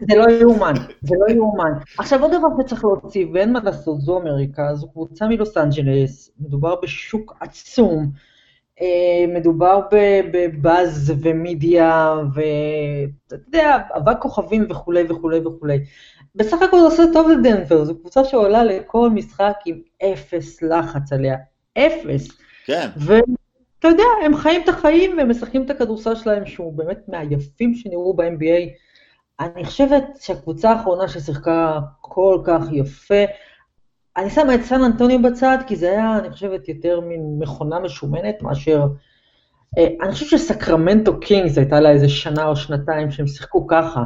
זה 0.00 0.16
לא 0.16 0.32
יאומן, 0.40 0.74
זה 1.02 1.14
לא 1.18 1.34
יאומן. 1.34 1.72
עכשיו 1.98 2.22
עוד 2.22 2.30
דבר 2.30 2.48
שצריך 2.60 2.84
להוציא, 2.84 3.26
ואין 3.32 3.52
מה 3.52 3.60
לעשות, 3.64 4.00
זו 4.00 4.20
אמריקה, 4.20 4.74
זו 4.74 4.88
קבוצה 4.88 5.28
מלוס 5.28 5.56
אנג'לס, 5.56 6.30
מדובר 6.40 6.74
בשוק 6.82 7.36
עצום, 7.40 8.10
אה, 8.80 9.34
מדובר 9.34 9.80
בבאז 10.32 11.12
ומדיה, 11.22 12.14
ואתה 12.34 13.36
יודע, 13.46 13.78
אבק 13.96 14.16
כוכבים 14.20 14.66
וכולי 14.70 15.04
וכולי 15.08 15.46
וכולי. 15.46 15.78
בסך 16.38 16.62
הכל 16.62 16.76
עושה 16.76 17.02
טוב 17.12 17.28
לדנבר, 17.30 17.84
זו 17.84 17.98
קבוצה 17.98 18.24
שעולה 18.24 18.64
לכל 18.64 19.10
משחק 19.10 19.54
עם 19.66 19.78
אפס 20.02 20.62
לחץ 20.62 21.12
עליה, 21.12 21.36
אפס. 21.78 22.28
כן. 22.64 22.88
ואתה 22.96 23.88
יודע, 23.88 24.04
הם 24.24 24.36
חיים 24.36 24.62
את 24.64 24.68
החיים 24.68 25.18
והם 25.18 25.30
משחקים 25.30 25.64
את 25.64 25.70
הכדורסל 25.70 26.14
שלהם, 26.14 26.46
שהוא 26.46 26.72
באמת 26.72 27.00
מהיפים 27.08 27.74
שנראו 27.74 28.14
ב-NBA. 28.16 28.68
אני 29.40 29.64
חושבת 29.64 30.04
שהקבוצה 30.20 30.70
האחרונה 30.70 31.08
ששיחקה 31.08 31.78
כל 32.00 32.40
כך 32.44 32.62
יפה, 32.72 33.24
אני 34.16 34.30
שמה 34.30 34.54
את 34.54 34.62
סן 34.62 34.84
אנטוניו 34.84 35.22
בצד, 35.22 35.58
כי 35.66 35.76
זה 35.76 35.90
היה, 35.90 36.18
אני 36.18 36.30
חושבת, 36.30 36.68
יותר 36.68 37.00
מין 37.00 37.20
מכונה 37.38 37.78
משומנת 37.78 38.42
מאשר... 38.42 38.86
אה, 39.78 39.86
אני 40.02 40.12
חושבת 40.12 40.28
שסקרמנטו 40.28 41.20
קינגס 41.20 41.58
הייתה 41.58 41.80
לה 41.80 41.90
איזה 41.90 42.08
שנה 42.08 42.46
או 42.46 42.56
שנתיים 42.56 43.10
שהם 43.10 43.26
שיחקו 43.26 43.66
ככה. 43.66 44.02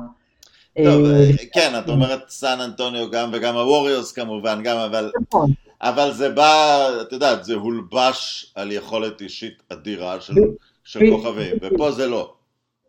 טוב, 0.77 1.05
אה, 1.05 1.31
כן, 1.53 1.79
את 1.79 1.89
אומרת 1.89 2.29
סן 2.29 2.61
אנטוניו 2.61 3.11
גם, 3.11 3.31
וגם 3.33 3.57
הווריורס 3.57 4.13
כמובן, 4.13 4.63
גם, 4.63 4.77
אבל... 4.77 5.11
נכון. 5.21 5.51
אבל 5.83 6.13
זה 6.13 6.31
בא, 6.31 6.89
את 7.03 7.13
יודעת, 7.13 7.45
זה 7.45 7.55
הולבש 7.55 8.53
על 8.55 8.73
יכולת 8.73 9.21
אישית 9.21 9.63
אדירה 9.69 10.21
של, 10.21 10.35
של 10.85 11.01
כוכבים, 11.11 11.57
ופה 11.63 11.91
זה 11.91 12.07
לא. 12.07 12.35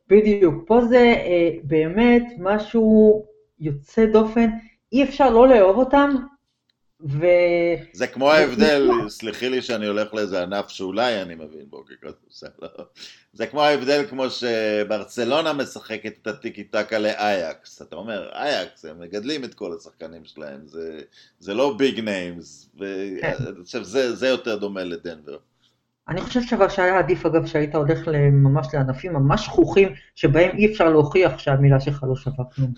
בדיוק, 0.09 0.55
פה 0.67 0.85
זה 0.85 0.97
אה, 0.97 1.49
באמת 1.63 2.23
משהו 2.39 3.23
יוצא 3.59 4.05
דופן, 4.05 4.49
אי 4.91 5.03
אפשר 5.03 5.29
לא 5.29 5.47
לאהוב 5.47 5.77
אותם, 5.77 6.15
ו... 7.09 7.25
זה 7.93 8.07
כמו 8.07 8.31
ההבדל, 8.31 8.89
סלחי 9.07 9.49
לי 9.49 9.61
שאני 9.61 9.85
הולך 9.85 10.13
לאיזה 10.13 10.43
ענף 10.43 10.69
שאולי 10.69 11.21
אני 11.21 11.35
מבין 11.35 11.65
בו 11.69 11.83
ככדורסל, 11.85 12.47
לא. 12.61 12.85
זה 13.33 13.47
כמו 13.47 13.61
ההבדל 13.61 14.05
כמו 14.09 14.25
שברצלונה 14.29 15.53
משחקת 15.53 16.13
את 16.21 16.27
הטיקי 16.27 16.63
טקה 16.63 16.99
לאייקס, 16.99 17.81
אתה 17.81 17.95
אומר 17.95 18.29
אייקס, 18.33 18.85
הם 18.85 18.99
מגדלים 18.99 19.43
את 19.43 19.53
כל 19.53 19.75
השחקנים 19.79 20.25
שלהם, 20.25 20.59
זה, 20.65 21.01
זה 21.39 21.53
לא 21.53 21.75
big 21.77 21.99
names, 21.99 22.69
ואני 22.79 23.63
חושב 23.63 23.83
שזה 23.83 24.27
יותר 24.27 24.57
דומה 24.57 24.83
לדנבר. 24.83 25.37
אני 26.07 26.21
חושב 26.21 26.39
אבל 26.55 26.69
שהיה 26.69 26.99
עדיף 26.99 27.25
אגב 27.25 27.45
שהיית 27.45 27.75
הולך 27.75 28.07
ממש 28.31 28.67
לענפים 28.73 29.13
ממש 29.13 29.45
שכוחים, 29.45 29.89
שבהם 30.15 30.57
אי 30.57 30.71
אפשר 30.71 30.89
להוכיח 30.89 31.39
שהמילה 31.39 31.79
שלך 31.79 32.03
לא 32.07 32.15
שווה 32.15 32.45
כלום. 32.55 32.73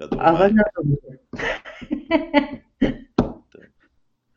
מים. 0.00 0.56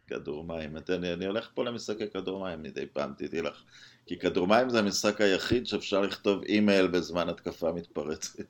כדור 0.08 0.44
מים. 0.44 0.78
אני, 0.90 1.14
אני 1.14 1.26
הולך 1.26 1.50
פה 1.54 1.64
למשחקי 1.64 2.10
כדור 2.14 2.44
מים 2.44 2.64
מדי 2.64 2.86
פעם, 2.86 3.14
תדעי 3.18 3.42
לך. 3.42 3.64
כי 4.06 4.20
כדור 4.20 4.48
מים 4.48 4.70
זה 4.70 4.80
המשחק 4.80 5.22
היחיד 5.22 5.68
שאפשר 5.68 6.02
לכתוב 6.02 6.44
אימייל 6.44 6.88
בזמן 6.88 7.30
התקפה 7.30 7.72
מתפרצת. 7.72 8.46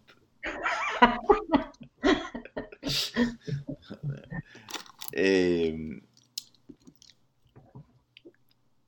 אמ, 5.16 6.00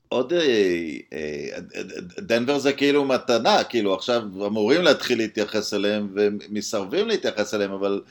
עוד, 0.09 0.33
אה, 0.33 0.97
אה, 1.13 1.59
דנבר 2.17 2.59
זה 2.59 2.73
כאילו 2.73 3.05
מתנה, 3.05 3.63
כאילו 3.63 3.93
עכשיו 3.93 4.21
אמורים 4.21 4.81
להתחיל 4.81 5.17
להתייחס 5.17 5.73
אליהם 5.73 6.13
ומסרבים 6.15 7.07
להתייחס 7.07 7.53
אליהם, 7.53 7.71
אבל, 7.71 8.01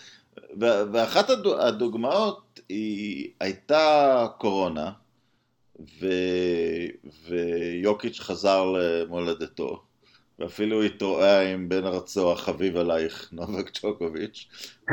ואחת 0.59 1.31
הדוגמאות 1.59 2.61
היא 2.69 3.31
הייתה 3.41 4.27
קורונה, 4.39 4.93
ו, 6.01 6.09
ויוקיץ' 7.29 8.21
חזר 8.21 8.65
למולדתו, 8.65 9.83
ואפילו 10.39 10.83
התרועע 10.83 11.53
עם 11.53 11.69
בן 11.69 11.85
ארצו 11.85 12.33
החביב 12.33 12.77
עלייך, 12.77 13.29
נובק 13.33 13.71
צ'וקוביץ', 13.71 14.47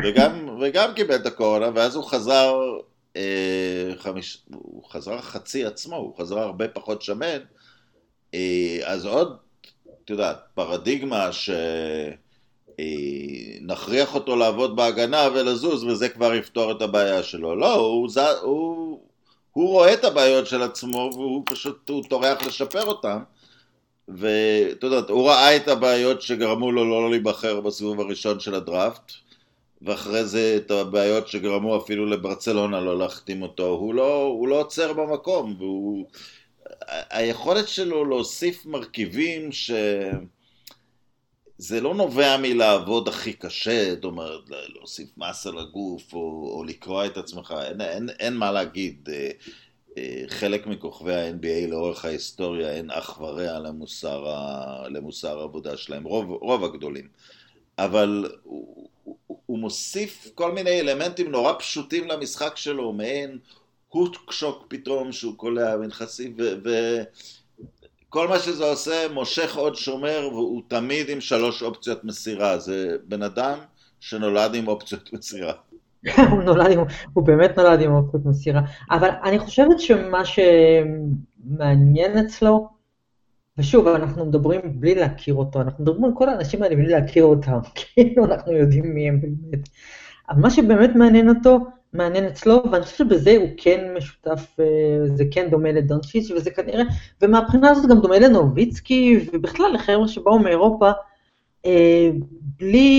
וגם, 0.03 0.49
וגם 0.61 0.93
קיבל 0.93 1.15
את 1.15 1.25
הקורונה, 1.25 1.69
ואז 1.75 1.95
הוא 1.95 2.03
חזר 2.03 2.55
אה, 3.15 3.91
חמיש... 3.97 4.43
הוא 4.53 4.83
חזר 4.89 5.21
חצי 5.21 5.65
עצמו, 5.65 5.95
הוא 5.95 6.17
חזר 6.17 6.39
הרבה 6.39 6.67
פחות 6.67 7.01
שמן, 7.01 7.39
אה, 8.33 8.79
אז 8.83 9.05
עוד, 9.05 9.37
את 10.03 10.09
יודעת, 10.09 10.37
פרדיגמה 10.53 11.29
שנכריח 12.81 14.15
אותו 14.15 14.35
לעבוד 14.35 14.75
בהגנה 14.75 15.29
ולזוז 15.33 15.83
וזה 15.83 16.09
כבר 16.09 16.33
יפתור 16.33 16.71
את 16.71 16.81
הבעיה 16.81 17.23
שלו. 17.23 17.55
לא, 17.55 17.73
הוא, 17.75 18.09
ז... 18.09 18.17
הוא... 18.17 18.99
הוא 19.51 19.69
רואה 19.69 19.93
את 19.93 20.03
הבעיות 20.03 20.47
של 20.47 20.61
עצמו 20.61 21.09
והוא 21.13 21.43
פשוט, 21.45 21.89
הוא 21.89 22.03
טורח 22.09 22.47
לשפר 22.47 22.85
אותן 22.85 23.17
ואתה 24.07 24.87
יודע, 24.87 25.13
הוא 25.13 25.29
ראה 25.29 25.55
את 25.55 25.67
הבעיות 25.67 26.21
שגרמו 26.21 26.71
לו 26.71 26.89
לא 26.89 27.09
להיבחר 27.09 27.61
בסיבוב 27.61 27.99
הראשון 27.99 28.39
של 28.39 28.55
הדראפט 28.55 29.11
ואחרי 29.81 30.25
זה 30.25 30.53
את 30.57 30.71
הבעיות 30.71 31.27
שגרמו 31.27 31.77
אפילו 31.77 32.05
לברצלונה 32.05 32.81
לא 32.81 32.97
להחתים 32.99 33.41
אותו, 33.41 33.67
הוא 33.67 33.93
לא, 33.93 34.21
הוא 34.23 34.47
לא 34.47 34.59
עוצר 34.59 34.93
במקום, 34.93 35.55
והוא... 35.57 36.05
היכולת 37.09 37.67
שלו 37.67 38.05
להוסיף 38.05 38.65
מרכיבים 38.65 39.51
ש... 39.51 39.71
זה 41.63 41.81
לא 41.81 41.95
נובע 41.95 42.37
מלעבוד 42.37 43.07
הכי 43.07 43.33
קשה, 43.33 43.95
זאת 43.95 44.03
אומרת, 44.03 44.41
להוסיף 44.49 45.09
מסה 45.17 45.51
לגוף 45.51 46.13
או, 46.13 46.19
או 46.55 46.63
לקרוע 46.63 47.05
את 47.05 47.17
עצמך, 47.17 47.55
אין, 47.65 47.81
אין, 47.81 48.09
אין 48.19 48.33
מה 48.33 48.51
להגיד. 48.51 49.09
אה, 49.11 49.29
אה, 49.97 50.23
חלק 50.27 50.67
מכוכבי 50.67 51.15
ה-NBA 51.15 51.67
לאורך 51.69 52.05
ההיסטוריה 52.05 52.71
אין 52.71 52.91
אח 52.91 53.21
ורע 53.21 53.59
למוסר, 53.59 54.35
למוסר 54.89 55.39
העבודה 55.39 55.77
שלהם, 55.77 56.03
רוב, 56.03 56.29
רוב 56.29 56.63
הגדולים. 56.63 57.07
אבל 57.77 58.31
הוא, 58.43 58.89
הוא 59.45 59.59
מוסיף 59.59 60.27
כל 60.35 60.51
מיני 60.51 60.79
אלמנטים 60.79 61.31
נורא 61.31 61.53
פשוטים 61.59 62.07
למשחק 62.07 62.57
שלו, 62.57 62.93
מעין 62.93 63.39
הוטקשוק 63.89 64.65
פתאום 64.67 65.11
שהוא 65.11 65.37
קולע 65.37 65.77
מנכסים, 65.77 66.37
וכל 68.13 68.27
מה 68.27 68.39
שזה 68.39 68.63
עושה 68.63 69.07
מושך 69.13 69.55
עוד 69.55 69.75
שומר 69.75 70.29
והוא 70.31 70.61
תמיד 70.67 71.09
עם 71.09 71.21
שלוש 71.21 71.63
אופציות 71.63 72.03
מסירה, 72.03 72.57
זה 72.57 72.95
בן 73.07 73.23
אדם 73.23 73.57
שנולד 73.99 74.55
עם 74.55 74.67
אופציות 74.67 75.13
מסירה. 75.13 75.53
הוא 76.31 76.43
נולד 76.43 76.71
עם, 76.71 76.79
הוא 77.13 77.23
באמת 77.23 77.57
נולד 77.57 77.81
עם 77.81 77.91
אופציות 77.91 78.25
מסירה, 78.25 78.61
אבל 78.91 79.09
אני 79.23 79.39
חושבת 79.39 79.79
שמה 79.79 80.21
שמעניין 81.45 82.17
אצלו, 82.17 82.69
ושוב, 83.57 83.87
אנחנו 83.87 84.25
מדברים 84.25 84.61
בלי 84.65 84.95
להכיר 84.95 85.33
אותו, 85.33 85.61
אנחנו 85.61 85.83
מדברים 85.83 86.05
על 86.05 86.11
כל 86.15 86.29
האנשים 86.29 86.63
האלה 86.63 86.75
בלי 86.75 86.87
להכיר 86.87 87.23
אותם, 87.23 87.59
כאילו 87.75 88.25
אנחנו 88.25 88.51
יודעים 88.51 88.95
מי 88.95 89.09
הם 89.09 89.21
באמת. 89.21 89.69
אבל 90.29 90.41
מה 90.41 90.49
שבאמת 90.49 90.95
מעניין 90.95 91.29
אותו, 91.29 91.59
מעניין 91.93 92.25
אצלו, 92.25 92.63
ואני 92.71 92.83
חושבת 92.83 92.97
שבזה 92.97 93.35
הוא 93.37 93.49
כן 93.57 93.93
משותף, 93.97 94.55
אה, 94.59 94.65
זה 95.15 95.23
כן 95.31 95.49
דומה 95.49 95.71
לדונצ'יץ', 95.71 96.31
וזה 96.31 96.51
כנראה, 96.51 96.83
ומהבחינה 97.21 97.69
הזאת 97.69 97.89
גם 97.89 97.99
דומה 97.99 98.19
לנוביצקי, 98.19 99.29
ובכלל 99.33 99.73
לחבר'ה 99.73 100.07
שבאו 100.07 100.39
מאירופה, 100.39 100.91
בלי 102.59 102.89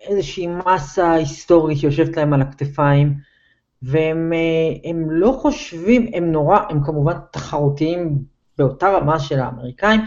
איזושהי 0.00 0.46
מסה 0.46 1.12
היסטורית 1.12 1.78
שיושבת 1.78 2.16
להם 2.16 2.32
על 2.32 2.42
הכתפיים, 2.42 3.14
והם 3.82 4.32
לא 5.10 5.38
חושבים, 5.40 6.10
הם 6.14 6.32
נורא, 6.32 6.58
הם 6.68 6.84
כמובן 6.84 7.14
תחרותיים 7.32 8.18
באותה 8.58 8.88
רמה 8.90 9.20
של 9.20 9.40
האמריקאים, 9.40 10.00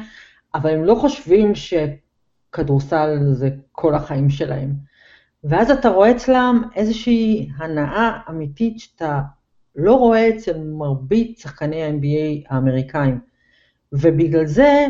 אבל 0.55 0.69
הם 0.69 0.83
לא 0.83 0.95
חושבים 0.95 1.53
שכדורסל 1.55 3.19
זה 3.31 3.49
כל 3.71 3.95
החיים 3.95 4.29
שלהם. 4.29 4.92
ואז 5.43 5.71
אתה 5.71 5.89
רואה 5.89 6.11
אצלם 6.11 6.63
איזושהי 6.75 7.49
הנאה 7.57 8.19
אמיתית 8.29 8.79
שאתה 8.79 9.19
לא 9.75 9.93
רואה 9.93 10.29
אצל 10.29 10.57
מרבית 10.57 11.37
שחקני 11.37 11.83
ה-NBA 11.83 12.47
האמריקאים. 12.49 13.19
ובגלל 13.93 14.45
זה 14.45 14.87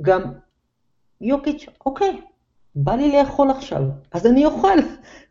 גם 0.00 0.22
יוקיץ', 1.20 1.66
אוקיי, 1.86 2.20
בא 2.74 2.94
לי 2.94 3.12
לאכול 3.12 3.50
עכשיו, 3.50 3.82
אז 4.12 4.26
אני 4.26 4.44
אוכל. 4.44 4.78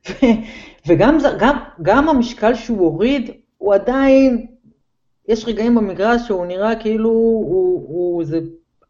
וגם 0.87 1.17
גם, 1.39 1.57
גם 1.81 2.09
המשקל 2.09 2.55
שהוא 2.55 2.79
הוריד, 2.79 3.31
הוא 3.57 3.73
עדיין, 3.73 4.47
יש 5.27 5.45
רגעים 5.45 5.75
במגרש 5.75 6.21
שהוא 6.27 6.45
נראה 6.45 6.75
כאילו 6.75 7.09
הוא, 7.09 7.85
הוא 7.87 8.25
זה 8.25 8.39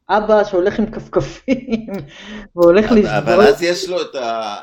אבא 0.10 0.43
שהולך 0.43 0.79
עם 0.79 0.91
כפכפים 0.91 1.88
והולך 2.55 2.91
לסבול. 2.91 3.07
אבל 3.07 3.41
אז 3.41 3.63
יש 3.63 3.89
לו 3.89 4.01
את 4.01 4.15
ה... 4.15 4.55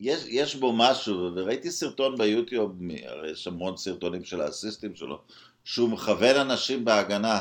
יש, 0.00 0.24
יש 0.28 0.56
בו 0.56 0.72
משהו, 0.72 1.30
וראיתי 1.34 1.70
סרטון 1.70 2.18
ביוטיוב, 2.18 2.80
הרי 3.06 3.30
יש 3.30 3.46
המון 3.46 3.76
סרטונים 3.76 4.24
של 4.24 4.40
האסיסטים 4.40 4.94
שלו, 4.94 5.18
שהוא 5.64 5.88
מכוון 5.88 6.36
אנשים 6.36 6.84
בהגנה. 6.84 7.38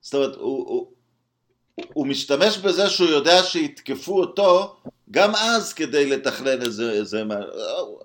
זאת 0.00 0.14
אומרת, 0.14 0.36
הוא, 0.36 0.68
הוא, 0.68 0.86
הוא 1.92 2.06
משתמש 2.06 2.58
בזה 2.58 2.88
שהוא 2.88 3.08
יודע 3.08 3.42
שיתקפו 3.42 4.20
אותו 4.20 4.76
גם 5.10 5.30
אז 5.34 5.72
כדי 5.72 6.10
לתכנן 6.10 6.62
איזה, 6.62 6.92
איזה, 6.92 7.24
מה... 7.24 7.34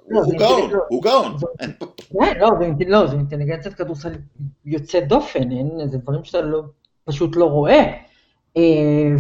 לא, 0.10 0.22
הוא 0.24 0.34
גאון, 0.40 0.72
הוא 0.90 1.04
גאון. 1.04 1.36
לא, 2.88 3.08
זה 3.08 3.16
אינטליגנציית 3.16 3.76
כדורסל 3.76 4.12
יוצא 4.66 5.00
דופן, 5.00 5.52
אין, 5.52 5.88
זה 5.88 5.98
דברים 5.98 6.24
שאתה 6.24 6.42
לא, 6.42 6.62
פשוט 7.06 7.36
לא 7.36 7.46
רואה. 7.46 7.94
אה, 8.58 9.12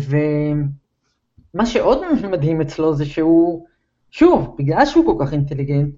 ומה 1.53 1.65
שעוד 1.65 2.01
מדהים 2.31 2.61
אצלו 2.61 2.95
זה 2.95 3.05
שהוא, 3.05 3.67
שוב, 4.11 4.55
בגלל 4.57 4.85
שהוא 4.85 5.05
כל 5.05 5.25
כך 5.25 5.33
אינטליגנט, 5.33 5.93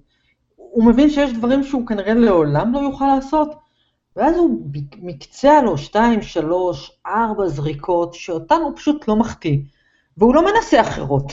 הוא 0.56 0.84
מבין 0.84 1.10
שיש 1.10 1.32
דברים 1.32 1.62
שהוא 1.62 1.86
כנראה 1.86 2.14
לעולם 2.14 2.72
לא 2.72 2.78
יוכל 2.78 3.06
לעשות, 3.14 3.54
ואז 4.16 4.36
הוא 4.36 4.60
מקצה 4.98 5.62
לו 5.62 5.78
שתיים, 5.78 6.22
שלוש, 6.22 6.92
ארבע 7.06 7.48
זריקות, 7.48 8.14
שאותן 8.14 8.60
הוא 8.62 8.72
פשוט 8.76 9.08
לא 9.08 9.16
מחטיא, 9.16 9.58
והוא 10.16 10.34
לא 10.34 10.44
מנסה 10.44 10.80
אחרות. 10.80 11.32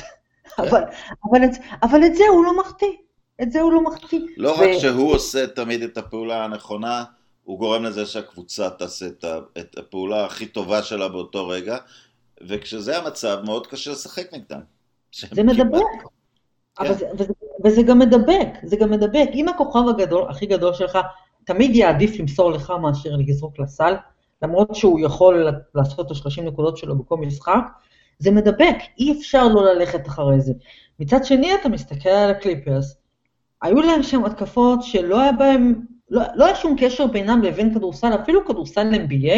אבל, 0.60 0.84
אבל, 1.30 1.46
את, 1.46 1.52
אבל 1.84 2.06
את 2.06 2.16
זה 2.16 2.24
הוא 2.30 2.46
לא 2.46 2.60
מחטיא, 2.60 2.94
את 3.42 3.52
זה 3.52 3.62
הוא 3.62 3.74
לא 3.74 3.84
מחטיא. 3.84 4.20
לא 4.38 4.50
ו... 4.50 4.54
רק 4.54 4.70
שהוא 4.80 5.14
עושה 5.14 5.48
תמיד 5.48 5.82
את 5.82 5.98
הפעולה 5.98 6.46
הנכונה, 6.46 7.04
הוא 7.44 7.60
גורם 7.60 7.84
לזה 7.84 8.06
שהקבוצה 8.06 8.70
תעשה 8.70 9.08
את 9.58 9.78
הפעולה 9.78 10.26
הכי 10.26 10.46
טובה 10.46 10.84
שלה 10.84 11.08
באותו 11.08 11.48
רגע, 11.48 11.78
וכשזה 12.48 12.98
המצב 12.98 13.38
מאוד 13.46 13.68
קשה 13.68 13.92
לשחק 13.92 14.34
נגדם. 14.34 14.62
זה 15.32 15.44
מדבק. 15.44 15.82
כן. 16.88 16.94
זה, 16.94 17.06
וזה, 17.18 17.34
וזה 17.64 17.82
גם 17.82 18.00
מדבק, 18.00 18.48
זה 18.64 18.78
גם 18.78 18.92
מדבק. 18.92 19.30
אם 19.34 19.48
הכוכב 19.48 19.88
הגדול, 19.90 20.26
הכי 20.30 20.46
גדול 20.46 20.74
שלך, 20.74 20.98
תמיד 21.44 21.76
יעדיף 21.76 22.20
למסור 22.20 22.52
לך 22.52 22.74
מאשר 22.82 23.10
לזרוק 23.28 23.60
לסל, 23.60 23.96
למרות 24.42 24.76
שהוא 24.76 25.00
יכול 25.00 25.48
לעשות 25.76 26.12
את 26.12 26.12
ה-30 26.12 26.42
נקודות 26.42 26.78
שלו 26.78 26.96
בכל 26.98 27.18
משחק, 27.18 27.64
זה 28.20 28.32
מדבק, 28.32 28.76
אי 29.00 29.12
אפשר 29.12 29.48
לא 29.48 29.74
ללכת 29.74 30.08
אחרי 30.08 30.42
זה. 30.42 30.54
מצד 31.00 31.26
שני, 31.26 31.56
אתה 31.56 31.70
מסתכל 31.70 32.10
על 32.10 32.32
הקליפרס, 32.32 32.98
היו 33.62 33.82
להם 33.82 34.04
שם 34.04 34.26
התקפות 34.26 34.84
שלא 34.84 35.22
היה 35.22 35.32
בהם, 35.32 35.82
לא, 36.10 36.22
לא 36.36 36.46
היה 36.46 36.56
שום 36.56 36.76
קשר 36.80 37.08
בינם 37.08 37.42
לבין 37.42 37.74
כדורסל, 37.74 38.16
אפילו 38.16 38.46
כדורסל 38.46 38.94
NBA, 38.94 39.38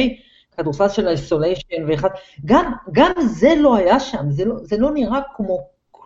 כדורסל 0.57 0.89
של 0.89 1.07
האיסוליישן 1.07 1.83
ואחד, 1.88 2.10
גם, 2.45 2.71
גם 2.91 3.12
זה 3.25 3.53
לא 3.57 3.75
היה 3.75 4.00
שם, 4.00 4.31
זה 4.31 4.45
לא, 4.45 4.55
זה 4.62 4.77
לא 4.77 4.91
נראה 4.91 5.19
כמו 5.36 5.60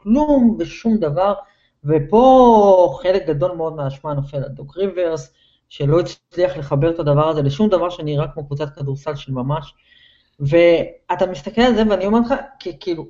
כלום 0.06 0.58
ושום 0.60 0.98
דבר, 0.98 1.34
ופה 1.84 3.00
חלק 3.02 3.28
גדול 3.28 3.52
מאוד 3.52 3.76
מהאשמה 3.76 4.14
נופל 4.14 4.38
על 4.38 4.50
דוק 4.50 4.78
ריברס, 4.78 5.34
שלא 5.70 6.00
הצליח 6.00 6.58
לחבר 6.58 6.90
את 6.90 7.00
הדבר 7.00 7.30
הזה 7.30 7.42
לשום 7.42 7.70
דבר 7.70 7.90
שנראה 7.90 8.28
כמו 8.28 8.46
קבוצת 8.46 8.76
כדורסל 8.76 9.16
של 9.16 9.32
ממש. 9.32 9.74
ואתה 10.40 11.26
מסתכל 11.26 11.62
על 11.62 11.76
זה 11.76 11.84
ואני 11.90 12.06
אומר 12.06 12.20
לך, 12.20 12.34
כאילו, 12.80 13.06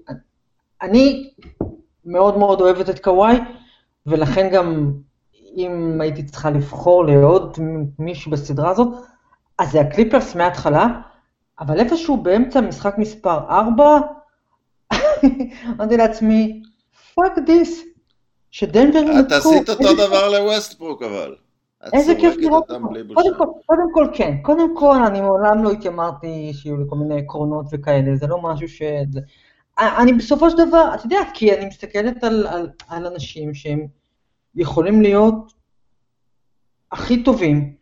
אני 0.81 1.33
מאוד 2.05 2.37
מאוד 2.37 2.61
אוהבת 2.61 2.89
את 2.89 2.99
קוואי, 2.99 3.37
ולכן 4.05 4.49
גם 4.53 4.93
אם 5.57 6.01
הייתי 6.01 6.23
צריכה 6.23 6.49
לבחור 6.49 7.05
לעוד 7.05 7.57
מישהו 7.99 8.31
בסדרה 8.31 8.69
הזאת, 8.69 8.87
אז 9.59 9.71
זה 9.71 9.81
הקליפרס 9.81 10.35
מההתחלה, 10.35 10.87
אבל 11.59 11.79
איפשהו 11.79 12.17
באמצע 12.17 12.61
משחק 12.61 12.95
מספר 12.97 13.37
4, 13.49 13.99
אמרתי 15.75 15.97
לעצמי, 15.97 16.61
fuck 17.15 17.39
this, 17.45 17.83
שדנבר 18.51 18.99
ינצחו. 18.99 19.19
אתה 19.19 19.37
עשית 19.37 19.69
אותו 19.69 19.93
דבר 19.93 20.29
לווסטברוק 20.29 21.01
אבל. 21.01 21.35
איזה 21.93 22.15
כיף 22.15 22.35
לראות 22.37 22.71
אותם. 22.71 22.83
קודם 23.13 23.37
כל, 23.37 23.45
קודם 23.65 23.93
כל 23.93 24.07
כן, 24.13 24.37
קודם 24.41 24.77
כל 24.77 25.03
אני 25.07 25.21
מעולם 25.21 25.63
לא 25.63 25.71
התיימרתי 25.71 26.51
שיהיו 26.53 26.77
לי 26.77 26.83
כל 26.89 26.95
מיני 26.95 27.19
עקרונות 27.19 27.65
וכאלה, 27.71 28.15
זה 28.15 28.27
לא 28.27 28.41
משהו 28.41 28.69
ש... 28.69 28.81
אני 29.79 30.13
בסופו 30.13 30.49
של 30.49 30.57
דבר, 30.67 30.91
את 30.95 31.03
יודעת, 31.03 31.27
כי 31.33 31.53
אני 31.53 31.65
מסתכלת 31.65 32.23
על, 32.23 32.47
על, 32.47 32.69
על 32.87 33.07
אנשים 33.07 33.53
שהם 33.53 33.87
יכולים 34.55 35.01
להיות 35.01 35.53
הכי 36.91 37.23
טובים, 37.23 37.73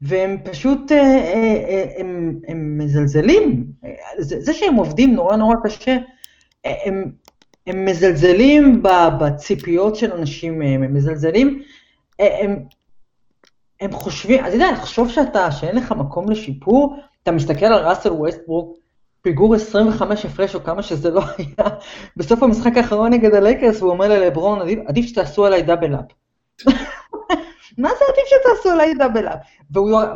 והם 0.00 0.36
פשוט, 0.44 0.92
אה, 0.92 0.98
אה, 0.98 1.64
אה, 1.68 1.84
הם, 1.96 2.40
הם 2.48 2.78
מזלזלים, 2.78 3.66
זה, 4.18 4.40
זה 4.40 4.54
שהם 4.54 4.74
עובדים 4.74 5.14
נורא 5.14 5.36
נורא 5.36 5.54
קשה, 5.64 5.96
הם, 6.64 7.12
הם 7.66 7.84
מזלזלים 7.84 8.82
בציפיות 9.20 9.96
של 9.96 10.12
אנשים 10.12 10.58
מהם, 10.58 10.82
הם 10.82 10.94
מזלזלים, 10.94 11.62
הם, 12.18 12.64
הם 13.80 13.92
חושבים, 13.92 14.44
אתה 14.44 14.54
יודע, 14.54 14.72
לחשוב 14.72 15.10
שאתה, 15.10 15.50
שאין 15.52 15.76
לך 15.76 15.92
מקום 15.92 16.30
לשיפור, 16.30 16.96
אתה 17.22 17.32
מסתכל 17.32 17.66
על 17.66 17.88
ראסל 17.88 18.12
ווסטברוק, 18.12 18.78
פיגור 19.22 19.54
25 19.54 20.24
הפרש 20.24 20.54
או 20.54 20.64
כמה 20.64 20.82
שזה 20.82 21.10
לא 21.10 21.22
היה, 21.38 21.70
בסוף 22.16 22.42
המשחק 22.42 22.76
האחרון 22.76 23.12
נגד 23.12 23.34
הלייקרס, 23.34 23.82
והוא 23.82 23.92
אומר 23.92 24.08
ללברון, 24.08 24.60
עדיף, 24.60 24.78
עדיף 24.86 25.06
שתעשו 25.06 25.46
עליי 25.46 25.62
double 25.62 25.94
up. 25.94 26.04
מה 27.78 27.88
זה 27.88 28.04
עדיף 28.08 28.24
שתעשו 28.26 28.70
עליי 28.70 28.94
double 28.94 29.28
up? 29.28 29.38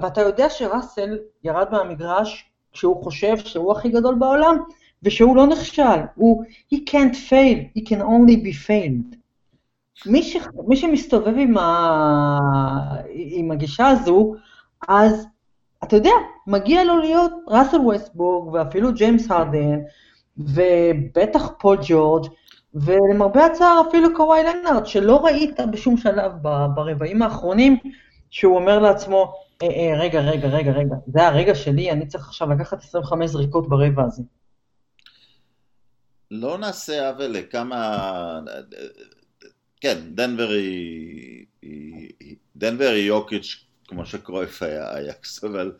ואתה 0.02 0.20
יודע 0.20 0.50
שראסל 0.50 1.18
ירד 1.44 1.66
מהמגרש 1.70 2.50
כשהוא 2.72 3.02
חושב 3.02 3.36
שהוא 3.36 3.72
הכי 3.72 3.88
גדול 3.88 4.14
בעולם, 4.14 4.56
ושהוא 5.02 5.36
לא 5.36 5.46
נכשל, 5.46 6.00
הוא, 6.14 6.44
he 6.74 6.76
can't 6.90 7.14
fail, 7.28 7.78
he 7.78 7.82
can 7.88 8.00
only 8.00 8.36
be 8.36 8.66
failed. 8.66 9.16
מי, 10.06 10.22
ש, 10.22 10.36
מי 10.68 10.76
שמסתובב 10.76 11.34
עם, 11.38 11.58
ה, 11.58 12.38
עם 13.14 13.50
הגישה 13.50 13.88
הזו, 13.88 14.34
אז 14.88 15.26
אתה 15.84 15.96
יודע, 15.96 16.10
מגיע 16.46 16.84
לו 16.84 16.98
להיות 16.98 17.32
ראסל 17.48 17.80
ווסטברוק 17.80 18.54
ואפילו 18.54 18.94
ג'יימס 18.94 19.30
הרדן, 19.30 19.78
ובטח 20.38 21.50
פול 21.58 21.78
ג'ורג', 21.82 22.26
ולמרבה 22.74 23.46
הצער 23.46 23.82
אפילו 23.88 24.08
קוואי 24.16 24.42
לנארד, 24.42 24.86
שלא 24.86 25.24
ראית 25.24 25.60
בשום 25.72 25.96
שלב 25.96 26.32
ברבעים 26.74 27.22
האחרונים, 27.22 27.76
שהוא 28.30 28.56
אומר 28.56 28.78
לעצמו, 28.78 29.32
אה, 29.62 29.68
אה, 29.68 30.00
רגע, 30.00 30.20
רגע, 30.20 30.48
רגע, 30.48 30.72
רגע, 30.72 30.94
זה 31.06 31.26
הרגע 31.26 31.54
שלי, 31.54 31.90
אני 31.90 32.06
צריך 32.06 32.28
עכשיו 32.28 32.50
לקחת 32.50 32.78
25 32.78 33.30
זריקות 33.30 33.68
ברבע 33.68 34.02
הזה. 34.02 34.22
לא 36.30 36.58
נעשה 36.58 37.08
עוול 37.08 37.26
לכמה 37.26 38.40
כן, 39.80 39.98
דנבר 40.08 40.48
היא, 40.48 41.46
דנבר 42.56 42.88
היא 42.88 43.06
יוקיץ' 43.06 43.64
כמו 43.88 44.06
שקרויף 44.06 44.62
היה 44.62 44.96
אייקס, 44.96 45.44
אבל, 45.44 45.72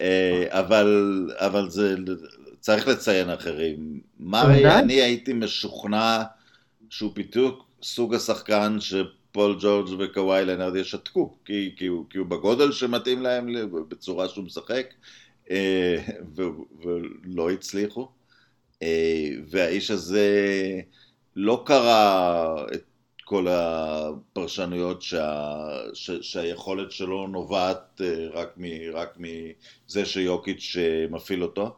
אה, 0.00 0.46
אבל, 0.48 1.30
אבל 1.34 1.70
זה, 1.70 1.96
צריך 2.60 2.88
לציין 2.88 3.30
אחרים. 3.30 4.00
מרי, 4.20 4.74
אני 4.78 4.94
הייתי 4.94 5.32
משוכנע 5.32 6.22
שהוא 6.90 7.12
בדיוק 7.14 7.66
סוג 7.82 8.14
השחקן 8.14 8.76
שפול 8.80 9.56
ג'ורג' 9.60 9.88
וקוואי 9.98 10.44
לנרד 10.44 10.76
ישתקו, 10.76 11.36
כי, 11.44 11.74
כי, 11.76 11.86
הוא, 11.86 12.04
כי 12.10 12.18
הוא 12.18 12.26
בגודל 12.26 12.72
שמתאים 12.72 13.22
להם 13.22 13.48
בצורה 13.88 14.28
שהוא 14.28 14.44
משחק, 14.44 14.86
אה, 15.50 15.96
ולא 16.84 17.50
הצליחו. 17.50 18.08
אה, 18.84 19.28
והאיש 19.46 19.90
הזה 19.90 20.30
לא 21.36 21.62
קרא 21.66 22.54
את 22.74 22.84
כל 23.24 23.46
הפרשנויות 23.50 25.02
שה, 25.02 25.54
ש, 25.94 26.10
שהיכולת 26.10 26.90
שלו 26.90 27.26
נובעת 27.26 28.00
אה, 28.04 28.26
רק, 28.32 28.48
מ, 28.56 28.64
רק 28.92 29.18
מזה 29.18 30.04
שיוקיץ' 30.04 30.76
אה, 30.78 31.06
מפעיל 31.10 31.42
אותו. 31.42 31.76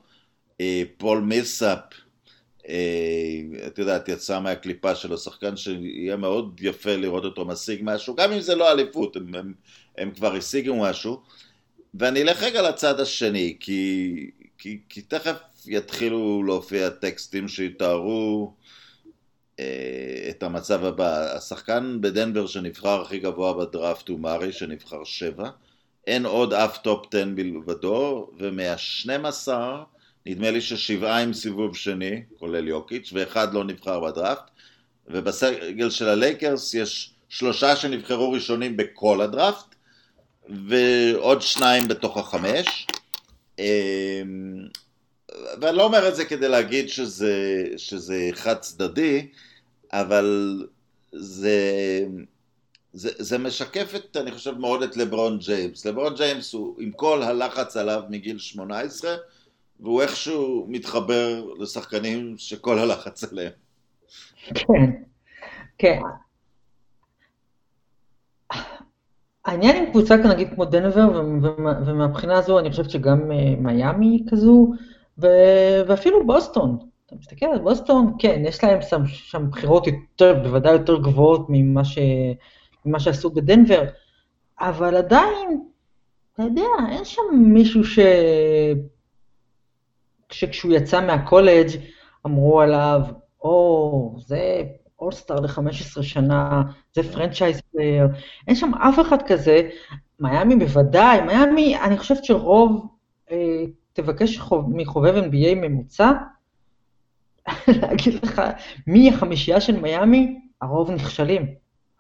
פול 0.99 1.21
מיסאפ 1.21 1.79
את 3.67 3.79
יודעת, 3.79 4.09
יצא 4.09 4.41
מהקליפה 4.41 4.95
של 4.95 5.13
השחקן 5.13 5.57
שיהיה 5.57 6.17
מאוד 6.17 6.61
יפה 6.63 6.97
לראות 6.97 7.25
אותו 7.25 7.45
משיג 7.45 7.81
משהו, 7.83 8.15
גם 8.15 8.33
אם 8.33 8.41
זה 8.41 8.55
לא 8.55 8.73
אליפות, 8.73 9.17
הם, 9.17 9.35
הם, 9.35 9.55
הם 9.99 10.11
כבר 10.11 10.35
השיגו 10.35 10.77
משהו. 10.77 11.21
ואני 11.95 12.23
אלך 12.23 12.43
רגע 12.43 12.63
לצד 12.63 13.01
השני, 13.01 13.57
כי, 13.61 14.31
כי, 14.59 14.79
כי 14.89 15.03
תכף 15.03 15.37
יתחילו 15.67 16.43
להופיע 16.43 16.91
טקסטים 16.91 17.49
שיתארו 17.49 18.55
אה, 19.61 20.27
את 20.31 20.43
המצב 20.43 20.85
הבא. 20.85 21.37
השחקן 21.37 21.99
בדנבר 22.01 22.47
שנבחר 22.47 23.03
הכי 23.03 23.19
גבוה 23.19 23.53
בדראפט 23.53 24.09
הוא 24.09 24.21
מארי 24.21 24.53
שנבחר 24.53 25.05
שבע. 25.05 25.51
אין 26.07 26.27
עוד 26.27 26.53
אף 26.53 26.79
top 26.79 27.07
10 27.15 27.25
מלבדו, 27.35 28.31
ומה-12 28.39 29.49
נדמה 30.27 30.51
לי 30.51 30.61
ששבעה 30.61 31.23
עם 31.23 31.33
סיבוב 31.33 31.77
שני, 31.77 32.23
כולל 32.39 32.69
יוקיץ', 32.69 33.11
ואחד 33.13 33.55
לא 33.55 33.65
נבחר 33.65 34.01
בדראפט, 34.01 34.51
ובסגל 35.09 35.91
של 35.91 36.09
הלייקרס 36.09 36.75
יש 36.75 37.11
שלושה 37.29 37.77
שנבחרו 37.77 38.33
ראשונים 38.33 38.77
בכל 38.77 39.21
הדראפט, 39.21 39.75
ועוד 40.69 41.43
שניים 41.43 41.89
בתוך 41.89 42.17
החמש. 42.17 42.87
ואני 45.61 45.77
לא 45.77 45.85
אומר 45.85 46.09
את 46.09 46.17
זה 46.17 46.25
כדי 46.25 46.49
להגיד 46.49 46.89
שזה, 46.89 47.65
שזה 47.77 48.29
חד 48.33 48.55
צדדי, 48.55 49.29
אבל 49.93 50.67
זה, 51.13 51.61
זה, 52.93 53.11
זה 53.19 53.39
משקף 53.39 53.95
את, 53.95 54.17
אני 54.17 54.33
חושב 54.33 54.59
מאוד 54.59 54.83
את 54.83 54.97
לברון 54.97 55.39
ג'יימס. 55.39 55.87
לברון 55.87 56.15
ג'יימס 56.15 56.53
הוא 56.53 56.77
עם 56.79 56.93
כל 56.93 57.23
הלחץ 57.23 57.77
עליו 57.77 58.03
מגיל 58.09 58.39
18, 58.39 59.17
והוא 59.81 60.03
איכשהו 60.03 60.67
מתחבר 60.69 61.45
לשחקנים 61.59 62.35
שכל 62.39 62.79
הלחץ 62.79 63.25
עליהם. 63.25 63.53
כן, 64.55 64.91
כן. 65.79 66.01
העניין 69.45 69.77
עם 69.77 69.91
קבוצה 69.91 70.17
נגיד 70.17 70.49
כמו 70.55 70.65
דנבר, 70.65 71.23
ומהבחינה 71.87 72.39
הזו 72.39 72.59
אני 72.59 72.71
חושבת 72.71 72.91
שגם 72.91 73.33
אה, 73.33 73.55
מיאמי 73.59 74.25
כזו, 74.31 74.73
ואפילו 75.19 76.27
בוסטון. 76.27 76.79
אתה 77.07 77.17
מסתכל 77.17 77.47
על 77.47 77.59
בוסטון, 77.59 78.13
כן, 78.19 78.43
יש 78.45 78.65
להם 78.65 78.83
שם, 78.83 79.07
שם 79.07 79.51
בחירות 79.51 79.87
יותר, 79.87 80.35
בוודאי 80.43 80.73
יותר 80.73 80.97
גבוהות 80.97 81.47
ממה, 81.49 81.85
ש, 81.85 81.99
ממה 82.85 83.01
שעשו 83.01 83.31
בדנבר, 83.31 83.83
אבל 84.61 84.97
עדיין, 84.97 85.61
אתה 86.33 86.43
יודע, 86.43 86.63
אין 86.91 87.05
שם 87.05 87.23
מישהו 87.33 87.85
ש... 87.85 87.99
שכשהוא 90.31 90.73
יצא 90.73 91.07
מהקולג' 91.07 91.69
אמרו 92.27 92.61
עליו, 92.61 93.01
או, 93.43 94.17
זה 94.19 94.63
אולסטאר 94.99 95.41
ל-15 95.41 96.03
שנה, 96.03 96.63
זה 96.95 97.13
franchise 97.13 97.61
player, 97.73 98.07
אין 98.49 98.57
שם 98.57 98.75
אף 98.75 99.01
אחד 99.01 99.19
כזה. 99.27 99.69
מיאמי 100.21 100.57
בוודאי, 100.57 101.21
מיאמי, 101.21 101.79
אני 101.79 101.99
חושבת 101.99 102.25
שרוב, 102.25 102.87
אה, 103.31 103.65
תבקש 103.97 104.41
מחובב 104.69 105.15
NBA 105.15 105.55
ממוצע, 105.55 106.13
להגיד 107.69 108.15
לך 108.15 108.43
מי 108.87 109.09
החמישייה 109.09 109.61
של 109.61 109.81
מיאמי, 109.81 110.41
הרוב 110.63 110.91
נכשלים. 110.91 111.47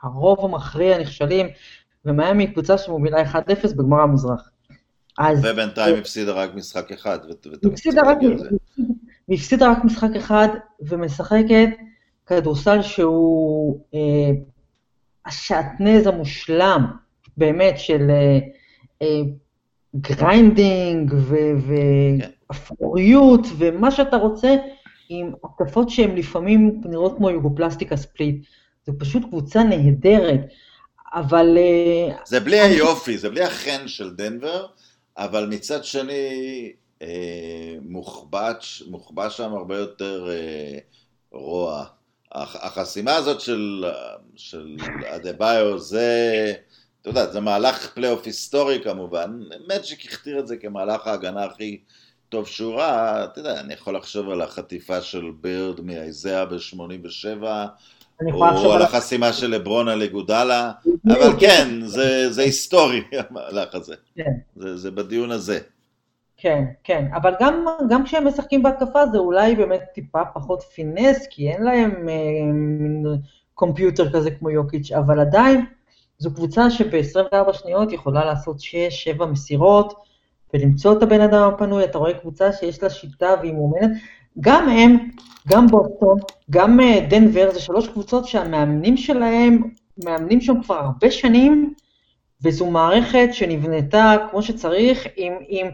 הרוב 0.03 0.45
המכריע 0.45 0.99
נכשלים, 0.99 1.47
ומיאמי 2.05 2.45
היא 2.45 2.53
קבוצה 2.53 2.79
שמובילה 2.79 3.33
1-0 3.33 3.37
בגמר 3.77 4.01
המזרח. 4.01 4.51
אז... 5.19 5.45
ובינתיים 5.45 5.99
הפסידה 5.99 6.33
רק 6.33 6.55
משחק 6.55 6.93
אחד. 6.93 7.19
היא 9.29 9.37
הפסידה 9.39 9.71
רק 9.71 9.85
משחק 9.85 10.17
אחד, 10.17 10.49
ומשחקת 10.81 11.69
כדורסל 12.27 12.83
שהוא 12.83 13.81
אה, 13.95 14.31
השעטנז 15.27 16.07
המושלם, 16.07 16.87
באמת, 17.37 17.79
של 17.79 18.11
אה, 18.11 18.39
אה, 19.03 19.21
grinding 20.01 21.15
ואפרוריות, 22.51 23.47
כן. 23.47 23.55
ומה 23.59 23.91
שאתה 23.91 24.17
רוצה, 24.17 24.57
עם 25.09 25.33
התקפות 25.43 25.91
שהן 25.91 26.17
לפעמים 26.17 26.81
נראות 26.85 27.17
כמו 27.17 27.31
יוגופלסטיקה 27.31 27.97
ספליט. 27.97 28.47
זו 28.87 28.93
פשוט 28.99 29.23
קבוצה 29.25 29.63
נהדרת, 29.63 30.41
אבל... 31.15 31.59
אה, 31.59 32.17
זה 32.27 32.41
בלי 32.41 32.63
אני... 32.63 32.75
היופי, 32.75 33.19
זה 33.19 33.31
בלי 33.31 33.43
החן 33.43 33.89
של 33.89 34.15
דנבר, 34.15 34.67
אבל 35.19 35.47
מצד 35.47 35.85
שני 35.85 36.73
אה, 37.03 37.75
מוחבא, 37.83 38.53
מוחבא 38.89 39.29
שם 39.29 39.55
הרבה 39.55 39.79
יותר 39.79 40.29
אה, 40.31 40.79
רוע. 41.33 41.85
החסימה 42.33 43.15
הזאת 43.15 43.41
של, 43.41 43.85
של 44.37 44.77
אדבאיו 45.07 45.79
זה, 45.79 46.53
אתה 47.09 47.21
יודע, 47.21 47.33
זה 47.33 47.41
מהלך 47.41 47.93
פלייאוף 47.95 48.27
היסטורי 48.27 48.81
כמובן, 48.85 49.41
מג'יק 49.69 50.05
הכתיר 50.05 50.39
את 50.39 50.47
זה 50.47 50.57
כמהלך 50.57 51.07
ההגנה 51.07 51.45
הכי 51.45 51.81
טוב 52.29 52.47
שהוא 52.47 52.75
ראה, 52.75 53.25
אתה 53.25 53.41
יודע, 53.41 53.61
אני 53.61 53.75
יכול 53.75 53.97
לחשוב 53.97 54.31
על 54.31 54.43
החטיפה 54.43 55.01
של 55.01 55.31
בירד 55.41 55.81
מאייזאה 55.81 56.45
ב-87, 56.45 57.43
או 58.33 58.73
על 58.73 58.83
החסימה 58.83 59.33
של 59.33 59.51
לברון 59.51 59.89
על 59.89 60.03
איגודלה, 60.03 60.73
אבל 61.07 61.41
כן, 61.41 61.69
זה 62.29 62.43
היסטורי 62.43 63.03
המהלך 63.31 63.75
הזה, 63.75 63.95
כן. 64.15 64.33
זה 64.57 64.91
בדיון 64.91 65.31
הזה. 65.31 65.59
כן, 66.37 66.65
כן, 66.85 67.05
אבל 67.15 67.35
גם, 67.41 67.65
גם 67.89 68.05
כשהם 68.05 68.27
משחקים 68.27 68.63
בהתקפה 68.63 69.07
זה 69.07 69.19
אולי 69.19 69.57
באמת 69.57 69.83
טיפה 69.95 70.25
פחות 70.35 70.63
finesse, 70.63 71.27
כי 71.31 71.51
אין 71.51 71.63
להם 71.63 72.09
אה, 72.09 73.17
קומפיוטר 73.55 74.13
כזה 74.13 74.31
כמו 74.31 74.51
יוקיץ', 74.51 74.93
אבל 74.93 75.21
עדיין 75.21 75.67
זו 76.19 76.35
קבוצה 76.35 76.71
שב-24 76.71 77.53
שניות 77.53 77.93
יכולה 77.93 78.25
לעשות 78.25 78.57
6-7 79.19 79.25
מסירות, 79.25 79.95
ולמצוא 80.55 80.93
את 80.93 81.03
הבן 81.03 81.21
אדם 81.21 81.49
הפנוי, 81.55 81.85
אתה 81.85 81.99
רואה 81.99 82.15
קבוצה 82.15 82.53
שיש 82.53 82.83
לה 82.83 82.91
שיטה 82.91 83.35
והיא 83.41 83.53
מאומנת. 83.53 83.91
גם 84.41 84.69
הם, 84.69 85.11
גם 85.49 85.67
בוסטון, 85.67 86.19
גם 86.51 86.81
אה, 86.81 87.07
דנבר, 87.09 87.51
זה 87.53 87.61
שלוש 87.61 87.89
קבוצות 87.89 88.27
שהמאמנים 88.27 88.97
שלהם, 88.97 89.63
מאמנים 90.05 90.41
שם 90.41 90.63
כבר 90.63 90.75
הרבה 90.75 91.11
שנים, 91.11 91.75
וזו 92.43 92.71
מערכת 92.71 93.29
שנבנתה 93.33 94.15
כמו 94.31 94.43
שצריך, 94.43 95.07
עם, 95.17 95.33
עם, 95.49 95.67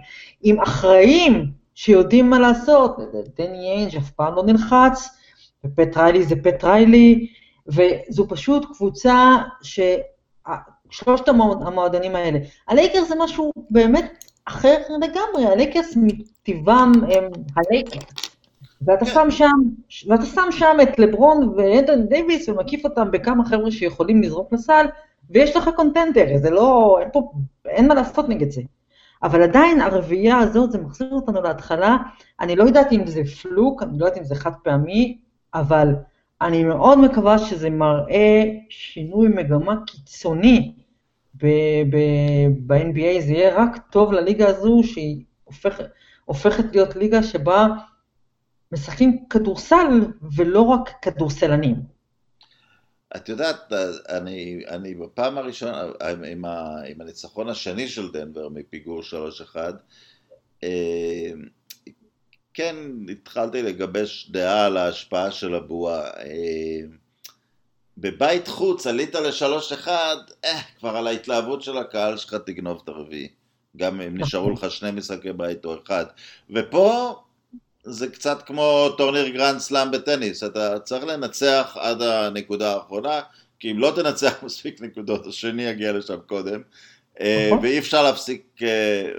עם 0.42 0.60
אחראים 0.60 1.50
שיודעים 1.74 2.30
מה 2.30 2.38
לעשות. 2.38 2.96
דני 3.36 3.70
איינג' 3.70 3.96
אף 3.96 4.10
פעם 4.10 4.34
לא 4.34 4.42
נלחץ, 4.42 5.08
ופט 5.64 5.96
ריילי 5.96 6.22
זה 6.24 6.36
פט 6.36 6.64
ריילי, 6.64 7.26
וזו 7.66 8.28
פשוט 8.28 8.64
קבוצה 8.76 9.36
ששלושת 10.90 11.28
המועדונים 11.66 12.16
האלה. 12.16 12.38
הלייקרס 12.68 13.04
זה 13.04 13.14
משהו 13.18 13.52
באמת 13.70 14.12
אחר 14.44 14.76
לגמרי, 15.00 15.52
הלייקרס 15.52 15.96
מטבעם 15.96 16.92
הם 16.94 17.30
הלייקרס. 17.56 18.32
ואתה 18.86 19.06
שם 19.06 19.30
שם, 19.30 19.46
ואתה 20.08 20.26
שם 20.26 20.48
שם 20.50 20.76
את 20.82 20.98
לברון 20.98 21.54
ואנטון 21.56 22.06
דייוויס 22.06 22.48
ומקיף 22.48 22.84
אותם 22.84 23.10
בכמה 23.10 23.44
חבר'ה 23.44 23.70
שיכולים 23.70 24.22
לזרוק 24.22 24.52
לסל, 24.52 24.86
ויש 25.30 25.56
לך 25.56 25.70
contender, 25.76 26.26
זה 26.36 26.50
לא, 26.50 26.98
אין 27.00 27.08
פה, 27.12 27.32
אין 27.66 27.88
מה 27.88 27.94
לעשות 27.94 28.28
נגד 28.28 28.50
זה. 28.50 28.62
אבל 29.22 29.42
עדיין 29.42 29.80
הרביעייה 29.80 30.38
הזאת, 30.38 30.72
זה 30.72 30.78
מחזיר 30.78 31.12
אותנו 31.12 31.42
להתחלה, 31.42 31.96
אני 32.40 32.56
לא 32.56 32.64
יודעת 32.64 32.92
אם 32.92 33.06
זה 33.06 33.22
פלוק, 33.42 33.82
אני 33.82 33.98
לא 33.98 34.04
יודעת 34.04 34.18
אם 34.18 34.24
זה 34.24 34.34
חד 34.34 34.52
פעמי, 34.62 35.18
אבל 35.54 35.94
אני 36.42 36.64
מאוד 36.64 36.98
מקווה 36.98 37.38
שזה 37.38 37.70
מראה 37.70 38.42
שינוי 38.68 39.28
מגמה 39.28 39.74
קיצוני 39.86 40.74
ב-NBA, 41.34 43.20
זה 43.20 43.32
יהיה 43.32 43.56
רק 43.56 43.78
טוב 43.90 44.12
לליגה 44.12 44.48
הזו, 44.48 44.80
שהיא 44.84 45.24
הופכת, 45.44 45.84
הופכת 46.24 46.64
להיות 46.72 46.96
ליגה 46.96 47.22
שבה 47.22 47.66
משחקים 48.72 49.24
כדורסל 49.30 49.86
ולא 50.36 50.60
רק 50.60 50.90
כדורסלנים. 51.02 51.76
את 53.16 53.28
יודעת, 53.28 53.72
אני, 54.08 54.62
אני 54.68 54.94
בפעם 54.94 55.38
הראשונה, 55.38 55.82
עם, 56.32 56.44
ה, 56.44 56.82
עם 56.88 57.00
הניצחון 57.00 57.48
השני 57.48 57.88
של 57.88 58.12
דנבר 58.12 58.48
מפיגור 58.48 59.00
3-1, 59.54 59.56
אה, 60.64 61.30
כן 62.54 62.76
התחלתי 63.10 63.62
לגבש 63.62 64.28
דעה 64.30 64.66
על 64.66 64.76
ההשפעה 64.76 65.30
של 65.30 65.54
הבועה. 65.54 66.00
אה, 66.00 66.80
בבית 67.98 68.48
חוץ 68.48 68.86
עלית 68.86 69.14
לשלוש 69.14 69.72
אחד, 69.72 70.16
אה, 70.44 70.60
כבר 70.78 70.96
על 70.96 71.06
ההתלהבות 71.06 71.62
של 71.62 71.78
הקהל 71.78 72.16
שלך 72.16 72.34
תגנוב 72.34 72.80
את 72.84 72.88
הרביעי. 72.88 73.28
גם 73.76 74.00
אם 74.00 74.20
נשארו 74.20 74.50
לך 74.50 74.70
שני 74.70 74.90
משחקי 74.90 75.32
בית 75.32 75.64
או 75.64 75.76
אחד. 75.84 76.04
ופה 76.50 77.14
זה 77.84 78.08
קצת 78.08 78.42
כמו 78.42 78.88
טורניר 78.98 79.28
גרנד 79.28 79.58
סלאם 79.58 79.90
בטניס, 79.90 80.44
אתה 80.44 80.78
צריך 80.78 81.04
לנצח 81.04 81.76
עד 81.80 82.02
הנקודה 82.02 82.74
האחרונה, 82.74 83.20
כי 83.60 83.70
אם 83.70 83.78
לא 83.78 83.92
תנצח 83.96 84.34
מספיק 84.46 84.80
נקודות, 84.80 85.26
השני 85.26 85.62
יגיע 85.62 85.92
לשם 85.92 86.18
קודם, 86.26 86.62
אה, 87.20 87.46
נכון. 87.46 87.64
ואי 87.64 87.78
אפשר 87.78 88.02
להפסיק, 88.02 88.62
אה, 88.62 89.10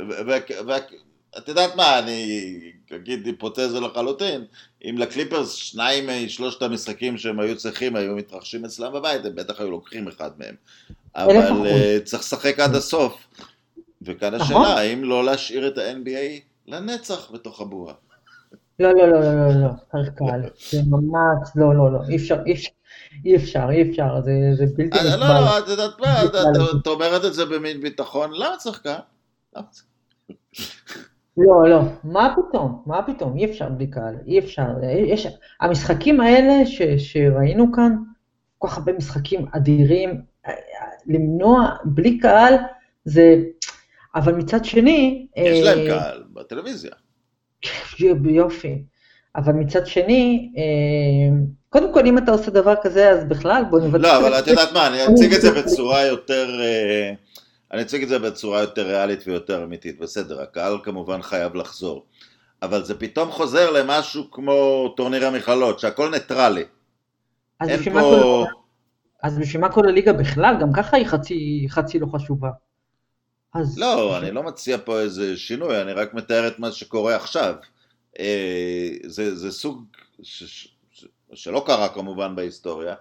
את 1.38 1.48
יודעת 1.48 1.76
מה, 1.76 2.00
אני 2.00 2.60
אגיד 2.96 3.26
היפותזה 3.26 3.80
לחלוטין, 3.80 4.46
אם 4.84 4.96
לקליפרס 4.98 5.54
שניים 5.54 6.10
משלושת 6.26 6.62
המשחקים 6.62 7.17
שהם 7.17 7.39
היו 7.39 7.58
צריכים 7.58 7.96
היו 7.96 8.15
מתרחשים 8.15 8.65
אצלם 8.65 8.93
בבית, 8.93 9.26
הם 9.26 9.36
בטח 9.36 9.60
היו 9.60 9.72
לוקחים 9.72 10.08
אחד 10.08 10.32
מהם. 10.38 10.56
אבל 11.15 11.36
uh, 11.38 12.04
צריך 12.04 12.24
לשחק 12.24 12.60
עד 12.60 12.76
הסוף. 12.76 13.28
וכאן 14.02 14.34
השאלה, 14.34 14.60
נכון. 14.60 14.78
האם 14.78 15.04
לא 15.04 15.26
להשאיר 15.26 15.67
את 15.67 15.78
ה-NBA 15.78 16.41
לנצח 16.67 17.32
בתוך 17.32 17.62
הבועה? 17.62 17.93
לא, 18.80 18.93
לא, 18.93 19.08
לא, 19.08 19.19
לא, 19.19 19.48
לא, 19.48 19.62
לא, 19.62 19.69
צריך 19.91 20.10
קל. 20.15 20.50
זה 20.69 20.82
ממש, 20.88 21.50
לא, 21.56 21.76
לא, 21.76 21.93
לא, 21.93 22.00
אי 22.10 22.15
אפשר, 22.15 22.38
אי 22.46 22.54
אפשר. 22.54 22.69
אי 23.26 23.36
אפשר, 23.36 23.67
אי 23.72 23.89
אפשר, 23.89 24.22
זה, 24.22 24.32
זה 24.58 24.65
בלתי 24.78 24.98
נסבל. 24.98 25.19
לא, 25.19 25.28
לא, 25.28 25.60
את 25.60 25.67
יודעת 25.67 26.00
מה, 26.00 26.24
את 26.82 26.88
אומרת 26.88 27.26
את 27.26 27.34
זה 27.34 27.46
במין 27.46 27.82
ביטחון, 27.82 28.32
למה 28.34 28.58
צריך 28.58 28.82
כאן? 28.84 29.00
לא, 31.38 31.69
לא, 31.69 31.82
מה 32.04 32.36
פתאום, 32.36 32.82
מה 32.86 33.02
פתאום, 33.04 33.38
אי 33.38 33.46
אפשר 33.46 33.69
בלי 33.69 33.88
קהל, 33.88 34.15
אי 34.28 34.39
אפשר. 34.39 34.67
יש, 34.84 35.28
המשחקים 35.62 36.22
האלה 36.22 36.65
ש, 36.65 36.82
שראינו 36.82 37.72
כאן, 37.72 37.96
כל 38.58 38.67
כך 38.67 38.78
הרבה 38.78 38.93
משחקים 38.93 39.46
אדירים, 39.52 40.22
למנוע 41.08 41.69
בלי 41.86 42.17
קהל 42.17 42.56
זה, 43.06 43.43
אבל 44.15 44.36
מצד 44.36 44.65
שני... 44.65 45.28
יש 45.36 45.65
להם 45.65 45.80
אה, 45.80 45.88
קהל 45.88 46.24
בטלוויזיה. 46.34 46.91
יופי. 48.26 48.84
אבל 49.36 49.54
מצד 49.54 49.88
שני, 49.88 50.52
אה, 50.58 51.38
קודם 51.69 51.93
כל, 51.93 52.06
אם 52.06 52.17
אתה 52.17 52.32
עושה 52.32 52.52
דבר 52.52 52.76
כזה, 52.82 53.10
אז 53.10 53.26
בכלל, 53.26 53.63
בוא 53.69 53.80
נבטל... 53.80 53.98
לא, 53.98 54.17
אבל 54.17 54.39
את 54.39 54.48
יודעת 54.48 54.74
מה, 54.74 54.88
אני 54.88 54.98
אציג 55.08 55.34
את 55.34 55.41
זה 55.41 55.52
בצורה 55.52 56.06
יותר... 56.06 56.48
אה, 56.62 57.13
אני 57.74 57.82
אציג 57.82 58.04
את 58.04 58.10
זה 58.10 58.20
בצורה 58.20 58.62
יותר 58.62 58.88
ריאלית 58.88 59.28
ויותר 59.28 59.64
אמיתית, 59.64 60.00
בסדר, 60.00 60.42
הקהל 60.42 60.78
כמובן 60.84 61.22
חייב 61.22 61.56
לחזור. 61.56 62.06
אבל 62.62 62.84
זה 62.84 63.00
פתאום 63.00 63.32
חוזר 63.32 63.72
למשהו 63.72 64.32
כמו 64.32 64.88
טורניר 64.98 65.28
המכללות, 65.28 65.80
שהכל 65.80 66.10
ניטרלי. 66.10 66.64
אז 67.60 67.70
בשביל 67.70 67.94
פה... 67.94 68.46
אז 69.24 69.38
בשביל 69.38 69.62
מה 69.62 69.72
כל 69.72 69.88
הליגה 69.88 70.14
בכלל? 70.14 70.56
גם 70.62 70.74
ככה 70.74 70.98
היא 70.98 71.06
חצי, 71.06 71.66
חצי 71.70 72.00
לא 72.00 72.08
חשובה. 72.16 72.50
אז... 73.54 73.78
לא, 73.78 74.18
אני 74.18 74.32
לא 74.32 74.44
מציע 74.44 74.78
פה 74.86 75.00
איזה 75.00 75.38
שינוי, 75.38 75.82
אני 75.82 75.94
רק 75.94 76.14
מתאר 76.14 76.48
את 76.48 76.60
מה 76.60 76.72
שקורה 76.72 77.16
עכשיו. 77.16 77.56
אה, 78.20 78.90
זה, 79.06 79.36
זה 79.36 79.52
סוג 79.52 79.84
ש, 80.24 80.44
ש, 80.92 81.08
שלא 81.34 81.64
קרה 81.66 81.90
כמובן 81.90 82.36
בהיסטוריה, 82.36 82.96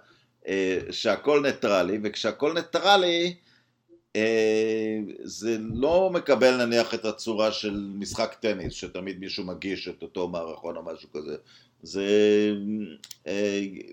אה, 0.49 0.79
שהכל 0.91 1.41
ניטרלי, 1.43 1.99
וכשהכל 2.03 2.53
ניטרלי 2.53 3.35
זה 5.23 5.57
לא 5.75 6.11
מקבל 6.13 6.65
נניח 6.65 6.95
את 6.95 7.05
הצורה 7.05 7.53
של 7.53 7.91
משחק 7.95 8.37
טניס, 8.41 8.73
שתמיד 8.73 9.21
מישהו 9.21 9.45
מגיש 9.45 9.89
את 9.89 10.03
אותו 10.03 10.29
משחקון 10.29 10.77
או 10.77 10.83
משהו 10.83 11.09
כזה. 11.13 11.37
זה 11.83 12.07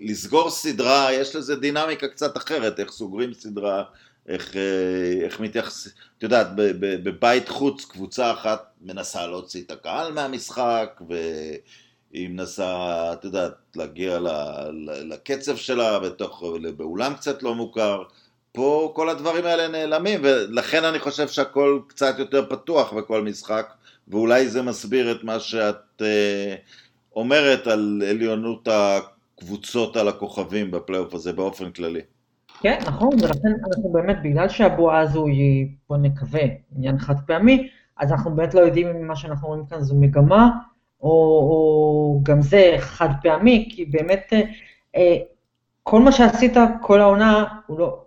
לסגור 0.02 0.50
סדרה, 0.50 1.12
יש 1.12 1.36
לזה 1.36 1.56
דינמיקה 1.56 2.08
קצת 2.08 2.36
אחרת, 2.36 2.80
איך 2.80 2.90
סוגרים 2.90 3.34
סדרה, 3.34 3.84
איך, 4.28 4.56
אה, 4.56 5.24
איך 5.24 5.40
מתייחסים, 5.40 5.92
את 6.18 6.22
יודעת, 6.22 6.46
בבית 6.80 7.48
חוץ 7.48 7.84
קבוצה 7.84 8.32
אחת 8.32 8.72
מנסה 8.80 9.26
להוציא 9.26 9.62
את 9.62 9.70
הקהל 9.70 10.12
מהמשחק 10.12 11.00
והיא 11.08 12.28
מנסה, 12.28 13.12
את 13.12 13.24
יודעת, 13.24 13.52
להגיע 13.76 14.18
לקצב 14.84 15.56
שלה 15.56 15.98
בתוך, 15.98 16.44
באולם 16.76 17.14
קצת 17.14 17.42
לא 17.42 17.54
מוכר. 17.54 18.02
פה 18.52 18.92
כל 18.94 19.08
הדברים 19.08 19.44
האלה 19.44 19.68
נעלמים 19.68 20.20
ולכן 20.22 20.84
אני 20.84 20.98
חושב 20.98 21.28
שהכל 21.28 21.80
קצת 21.86 22.18
יותר 22.18 22.46
פתוח 22.50 22.92
בכל 22.92 23.22
משחק 23.22 23.72
ואולי 24.08 24.48
זה 24.48 24.62
מסביר 24.62 25.12
את 25.12 25.24
מה 25.24 25.40
שאת 25.40 26.02
אה, 26.02 26.54
אומרת 27.16 27.66
על 27.66 28.02
עליונות 28.10 28.68
הקבוצות 28.68 29.96
על 29.96 30.08
הכוכבים 30.08 30.70
בפלייאוף 30.70 31.14
הזה 31.14 31.32
באופן 31.32 31.70
כללי. 31.70 32.00
כן, 32.60 32.78
נכון, 32.86 33.08
ולכן 33.12 33.48
אנחנו 33.68 33.88
באמת, 33.92 34.16
בגלל 34.22 34.48
שהבועה 34.48 35.00
הזו 35.00 35.26
היא, 35.26 35.66
בוא 35.88 35.96
נקווה, 35.96 36.42
עניין 36.76 36.98
חד 36.98 37.14
פעמי, 37.26 37.68
אז 37.96 38.12
אנחנו 38.12 38.30
באמת 38.30 38.54
לא 38.54 38.60
יודעים 38.60 38.88
אם 38.88 39.08
מה 39.08 39.16
שאנחנו 39.16 39.48
רואים 39.48 39.66
כאן 39.66 39.80
זו 39.80 39.94
מגמה, 39.94 40.50
או, 41.02 41.08
או 41.10 42.20
גם 42.22 42.42
זה 42.42 42.74
חד 42.78 43.08
פעמי, 43.22 43.68
כי 43.72 43.84
באמת 43.84 44.32
אה, 44.96 45.16
כל 45.82 46.00
מה 46.00 46.12
שעשית 46.12 46.56
כל 46.82 47.00
העונה, 47.00 47.44
הוא 47.66 47.78
לא, 47.78 48.02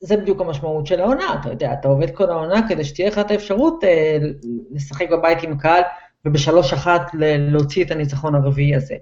זה 0.00 0.16
בדיוק 0.16 0.40
המשמעות 0.40 0.86
של 0.86 1.00
העונה, 1.00 1.36
אתה 1.40 1.50
יודע, 1.50 1.72
אתה 1.72 1.88
עובד 1.88 2.10
כל 2.10 2.30
העונה 2.30 2.68
כדי 2.68 2.84
שתהיה 2.84 3.08
לך 3.08 3.18
את 3.18 3.30
האפשרות 3.30 3.84
אה, 3.84 4.18
לשחק 4.70 5.10
בבית 5.10 5.42
עם 5.42 5.58
קהל, 5.58 5.82
ובשלוש 6.24 6.72
אחת 6.72 7.10
להוציא 7.38 7.84
את 7.84 7.90
הניצחון 7.90 8.34
הרביעי 8.34 8.74
הזה. 8.74 8.94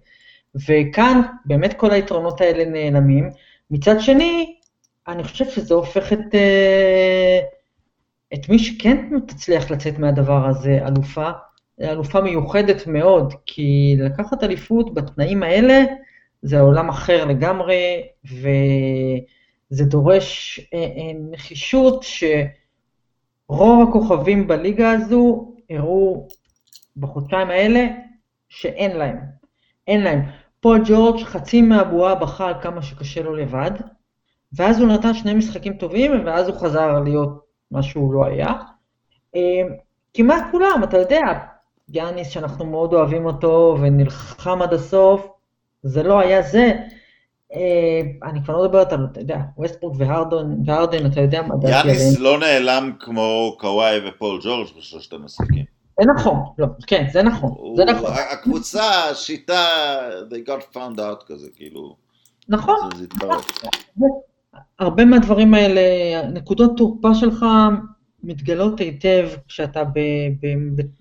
וכאן 0.55 1.21
באמת 1.45 1.75
כל 1.75 1.91
היתרונות 1.91 2.41
האלה 2.41 2.65
נעלמים. 2.65 3.31
מצד 3.71 4.01
שני, 4.01 4.55
אני 5.09 5.25
חושב 5.25 5.45
שזה 5.45 5.75
הופך 5.75 6.13
את, 6.13 6.35
אה, 6.35 7.39
את 8.35 8.49
מי 8.49 8.59
שכן 8.59 9.21
תצליח 9.27 9.71
לצאת 9.71 9.99
מהדבר 9.99 10.47
הזה 10.47 10.79
אלופה, 10.87 11.31
אלופה 11.81 12.21
מיוחדת 12.21 12.87
מאוד, 12.87 13.35
כי 13.47 13.97
לקחת 13.99 14.45
אליפות 14.45 14.95
בתנאים 14.95 15.43
האלה 15.43 15.85
זה 16.43 16.61
עולם 16.61 16.89
אחר 16.89 17.25
לגמרי, 17.25 18.03
וזה 19.73 19.85
דורש 19.85 20.61
אה, 20.75 20.79
אה, 20.79 21.13
נחישות 21.31 22.03
שרוב 22.03 23.89
הכוכבים 23.89 24.47
בליגה 24.47 24.91
הזו 24.91 25.55
הראו 25.71 26.29
בחודשיים 26.97 27.51
האלה 27.51 27.87
שאין 28.49 28.97
להם. 28.97 29.17
אין 29.87 30.01
להם. 30.01 30.23
פול 30.61 30.83
ג'ורג' 30.85 31.25
חצי 31.25 31.63
מהבועה 31.63 32.15
בכה 32.15 32.47
על 32.47 32.55
כמה 32.63 32.83
שקשה 32.83 33.23
לו 33.23 33.35
לבד, 33.35 33.71
ואז 34.53 34.81
הוא 34.81 34.89
נתן 34.89 35.15
שני 35.15 35.35
משחקים 35.35 35.73
טובים, 35.73 36.27
ואז 36.27 36.49
הוא 36.49 36.57
חזר 36.57 37.01
להיות 37.01 37.41
מה 37.71 37.83
שהוא 37.83 38.15
לא 38.15 38.27
היה. 38.27 38.53
אה, 39.37 39.63
כמעט 40.15 40.45
כולם, 40.51 40.81
אתה 40.85 40.99
יודע, 40.99 41.23
יאניס 41.89 42.29
שאנחנו 42.29 42.67
מאוד 42.67 42.95
אוהבים 42.95 43.27
אותו 43.27 43.77
ונלחם 43.81 44.63
עד 44.63 44.73
הסוף, 44.73 45.29
זה 45.83 46.03
לא 46.03 46.21
היה 46.21 46.43
זה. 46.43 46.73
אה, 47.55 48.29
אני 48.31 48.45
כבר 48.45 48.57
לא 48.57 48.65
מדברת 48.65 48.93
על, 48.93 49.07
אתה 49.13 49.21
יודע, 49.21 49.39
ווסטבורג 49.57 49.97
והרדן, 50.67 51.07
אתה 51.07 51.21
יודע 51.21 51.43
מה 51.43 51.57
דעתי 51.57 51.75
עליהם. 51.75 51.89
יאניס 51.89 52.19
לא 52.19 52.39
נעלם 52.39 52.93
כמו 53.01 53.57
קוואי 53.59 54.09
ופול 54.09 54.41
ג'ורג' 54.43 54.69
בשלושת 54.79 55.13
המשחקים. 55.13 55.65
זה 56.01 56.07
נכון, 56.17 56.37
לא, 56.59 56.67
כן, 56.87 57.07
זה 57.13 57.23
נכון, 57.23 57.75
זה 57.77 57.85
נכון. 57.85 58.11
הקבוצה, 58.33 59.11
השיטה, 59.11 59.67
they 60.31 60.49
got 60.49 60.77
found 60.77 60.99
out 60.99 61.25
כזה, 61.27 61.49
כאילו. 61.57 61.97
נכון. 62.49 62.77
זה 62.97 63.05
התפרק. 63.05 63.45
הרבה 64.79 65.05
מהדברים 65.05 65.55
האלה, 65.55 65.81
נקודות 66.29 66.71
תורפה 66.77 67.15
שלך 67.15 67.47
מתגלות 68.23 68.81
היטב 68.81 69.29
כשאתה 69.49 69.83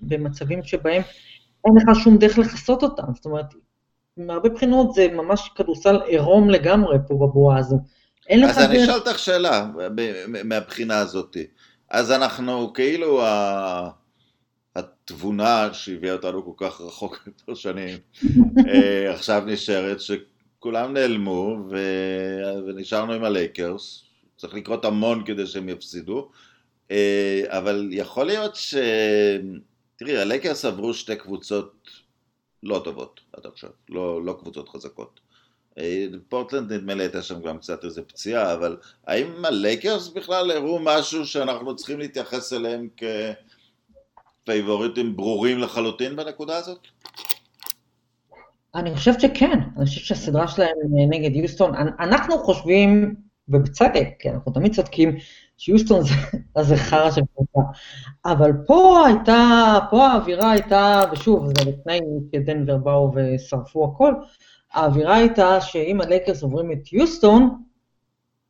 במצבים 0.01 0.63
שבהם 0.63 1.01
אין 1.65 1.73
לך 1.75 2.03
שום 2.03 2.17
דרך 2.17 2.37
לכסות 2.37 2.83
אותם. 2.83 3.03
זאת 3.15 3.25
אומרת, 3.25 3.53
מהרבה 4.17 4.49
בחינות 4.49 4.93
זה 4.93 5.07
ממש 5.07 5.51
כדורסל 5.55 6.01
עירום 6.01 6.49
לגמרי 6.49 6.97
פה 7.07 7.13
בבועה 7.13 7.59
הזו. 7.59 7.77
אז 8.29 8.59
אני 8.59 8.83
אשאל 8.83 8.93
אותך 8.93 9.19
שאלה 9.19 9.69
מהבחינה 10.43 10.97
הזאת. 10.97 11.37
אז 11.89 12.11
אנחנו 12.11 12.73
כאילו 12.73 13.21
התבונה 14.75 15.73
שהביאה 15.73 16.13
אותנו 16.13 16.45
כל 16.45 16.65
כך 16.65 16.81
רחוק 16.81 17.19
יותר 17.27 17.53
שנים, 17.53 17.97
אה, 18.67 19.13
עכשיו 19.13 19.43
נשארת 19.45 20.01
ש... 20.01 20.11
כולם 20.59 20.93
נעלמו 20.93 21.57
ו... 21.69 21.77
ונשארנו 22.67 23.13
עם 23.13 23.23
הלייקרס, 23.23 24.03
צריך 24.37 24.53
לקרות 24.53 24.85
המון 24.85 25.23
כדי 25.25 25.47
שהם 25.47 25.69
יפסידו, 25.69 26.29
אה, 26.91 27.43
אבל 27.47 27.89
יכול 27.91 28.25
להיות 28.25 28.55
ש... 28.55 28.75
תראי, 29.95 30.17
הלייקרס 30.17 30.65
עברו 30.65 30.93
שתי 30.93 31.15
קבוצות 31.15 31.89
לא 32.63 32.81
טובות 32.83 33.19
עד 33.33 33.45
עכשיו, 33.45 33.69
לא, 33.89 34.25
לא 34.25 34.37
קבוצות 34.41 34.69
חזקות. 34.69 35.19
אה, 35.77 36.05
פורטלנד 36.29 36.73
נדמה 36.73 36.93
לי 36.93 37.03
הייתה 37.03 37.21
שם 37.21 37.41
גם 37.41 37.57
קצת 37.57 37.83
איזה 37.85 38.01
פציעה, 38.01 38.53
אבל 38.53 38.77
האם 39.07 39.45
הלייקרס 39.45 40.07
בכלל 40.07 40.51
הראו 40.51 40.79
משהו 40.79 41.25
שאנחנו 41.25 41.75
צריכים 41.75 41.99
להתייחס 41.99 42.53
אליהם 42.53 42.87
כפייבוריטים 44.43 45.15
ברורים 45.15 45.59
לחלוטין 45.59 46.15
בנקודה 46.15 46.57
הזאת? 46.57 46.79
אני 48.75 48.95
חושבת 48.95 49.21
שכן, 49.21 49.59
אני 49.77 49.85
חושבת 49.85 50.05
שהסדרה 50.05 50.47
שלהם 50.47 50.77
אה, 50.99 51.05
נגד 51.09 51.35
יוסטון, 51.35 51.71
אנחנו 51.99 52.37
חושבים, 52.37 53.15
ובצדק, 53.47 54.07
כי 54.19 54.29
אנחנו 54.29 54.51
תמיד 54.51 54.75
צודקים, 54.75 55.17
שיוסטון 55.57 56.03
זה, 56.03 56.13
זה 56.69 56.77
חרא 56.77 57.11
של 57.11 57.21
קבוצה. 57.35 57.59
אבל 58.25 58.51
פה 58.67 59.05
הייתה, 59.07 59.79
פה 59.89 60.07
האווירה 60.07 60.51
הייתה, 60.51 61.01
ושוב, 61.11 61.45
זה 61.47 61.69
לפני 61.71 61.99
שדנבר 62.35 62.77
באו 62.77 63.11
ושרפו 63.15 63.91
הכל, 63.93 64.13
האווירה 64.73 65.15
הייתה 65.15 65.61
שאם 65.61 66.01
הלייקרס 66.01 66.43
עוברים 66.43 66.71
את 66.71 66.93
יוסטון, 66.93 67.49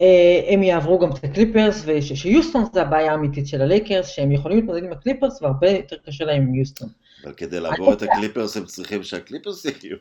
אה, 0.02 0.42
הם 0.50 0.64
יעברו 0.64 1.00
גם 1.00 1.12
את 1.12 1.24
הקליפרס, 1.24 1.84
ושיוסטון 1.86 2.64
זה 2.74 2.82
הבעיה 2.82 3.12
האמיתית 3.12 3.48
של 3.48 3.62
הלייקרס, 3.62 4.08
שהם 4.08 4.32
יכולים 4.32 4.58
להתמודד 4.58 4.84
עם 4.84 4.92
הקליפרס 4.92 5.42
והרבה 5.42 5.70
יותר 5.70 5.96
קשה 6.06 6.26
להם 6.26 6.42
עם 6.42 6.56
יוסטון. 6.56 6.90
אבל 7.24 7.34
כדי 7.34 7.60
לעבור 7.60 7.94
את 7.94 8.02
הקליפרס 8.02 8.58
הם 8.58 8.66
צריכים 8.66 9.04
שהקליפרס 9.04 9.66
יהיו. 9.66 9.98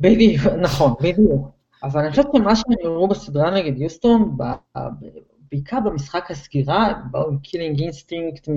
בדיוק, 0.00 0.46
נכון, 0.46 0.94
בדיוק. 1.00 1.48
אבל 1.82 2.00
אני 2.00 2.10
חושבת 2.10 2.26
שמה 2.36 2.56
שהם 2.56 2.74
הראו 2.84 3.08
בסדרה 3.08 3.50
נגד 3.50 3.80
יוסטון, 3.80 4.36
בעיקר 5.52 5.80
במשחק 5.80 6.30
הסגירה, 6.30 6.92
באו 7.10 7.28
עם 7.28 7.38
killing 7.38 7.80
instinct 7.80 8.48
מ... 8.48 8.56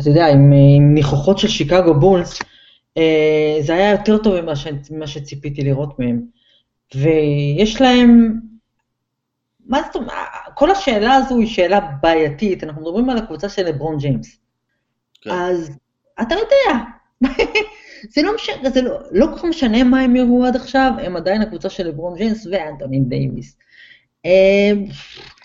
אתה 0.00 0.08
יודע, 0.08 0.26
עם, 0.26 0.52
עם 0.76 0.94
ניחוחות 0.94 1.38
של 1.38 1.48
שיקגו 1.48 1.94
בולס, 1.94 2.38
אה, 2.96 3.58
זה 3.60 3.74
היה 3.74 3.90
יותר 3.90 4.18
טוב 4.18 4.40
ממה, 4.40 4.56
ש, 4.56 4.66
ממה 4.90 5.06
שציפיתי 5.06 5.62
לראות 5.62 5.98
מהם. 5.98 6.22
ויש 6.94 7.80
להם, 7.80 8.40
מה 9.66 9.82
זאת 9.86 9.96
אומרת, 9.96 10.12
כל 10.54 10.70
השאלה 10.70 11.14
הזו 11.14 11.38
היא 11.38 11.46
שאלה 11.46 11.80
בעייתית, 12.02 12.64
אנחנו 12.64 12.82
מדברים 12.82 13.10
על 13.10 13.18
הקבוצה 13.18 13.48
של 13.48 13.62
לברון 13.62 13.98
ג'יימס. 13.98 14.40
כן. 15.20 15.30
אז 15.30 15.70
אתה 16.22 16.34
יודע, 16.34 16.84
זה 18.14 18.22
לא 18.22 18.34
משנה, 18.34 18.70
זה 18.70 18.82
לא, 18.82 18.98
לא 19.10 19.26
כל 19.26 19.36
כך 19.38 19.44
משנה 19.44 19.84
מה 19.84 20.00
הם 20.00 20.16
הראו 20.16 20.44
עד 20.44 20.56
עכשיו, 20.56 20.92
הם 21.02 21.16
עדיין 21.16 21.42
הקבוצה 21.42 21.70
של 21.70 21.88
לברון 21.88 22.18
ג'יימס 22.18 22.46
ואנטוני 22.46 23.00
דייוויס. 23.00 23.56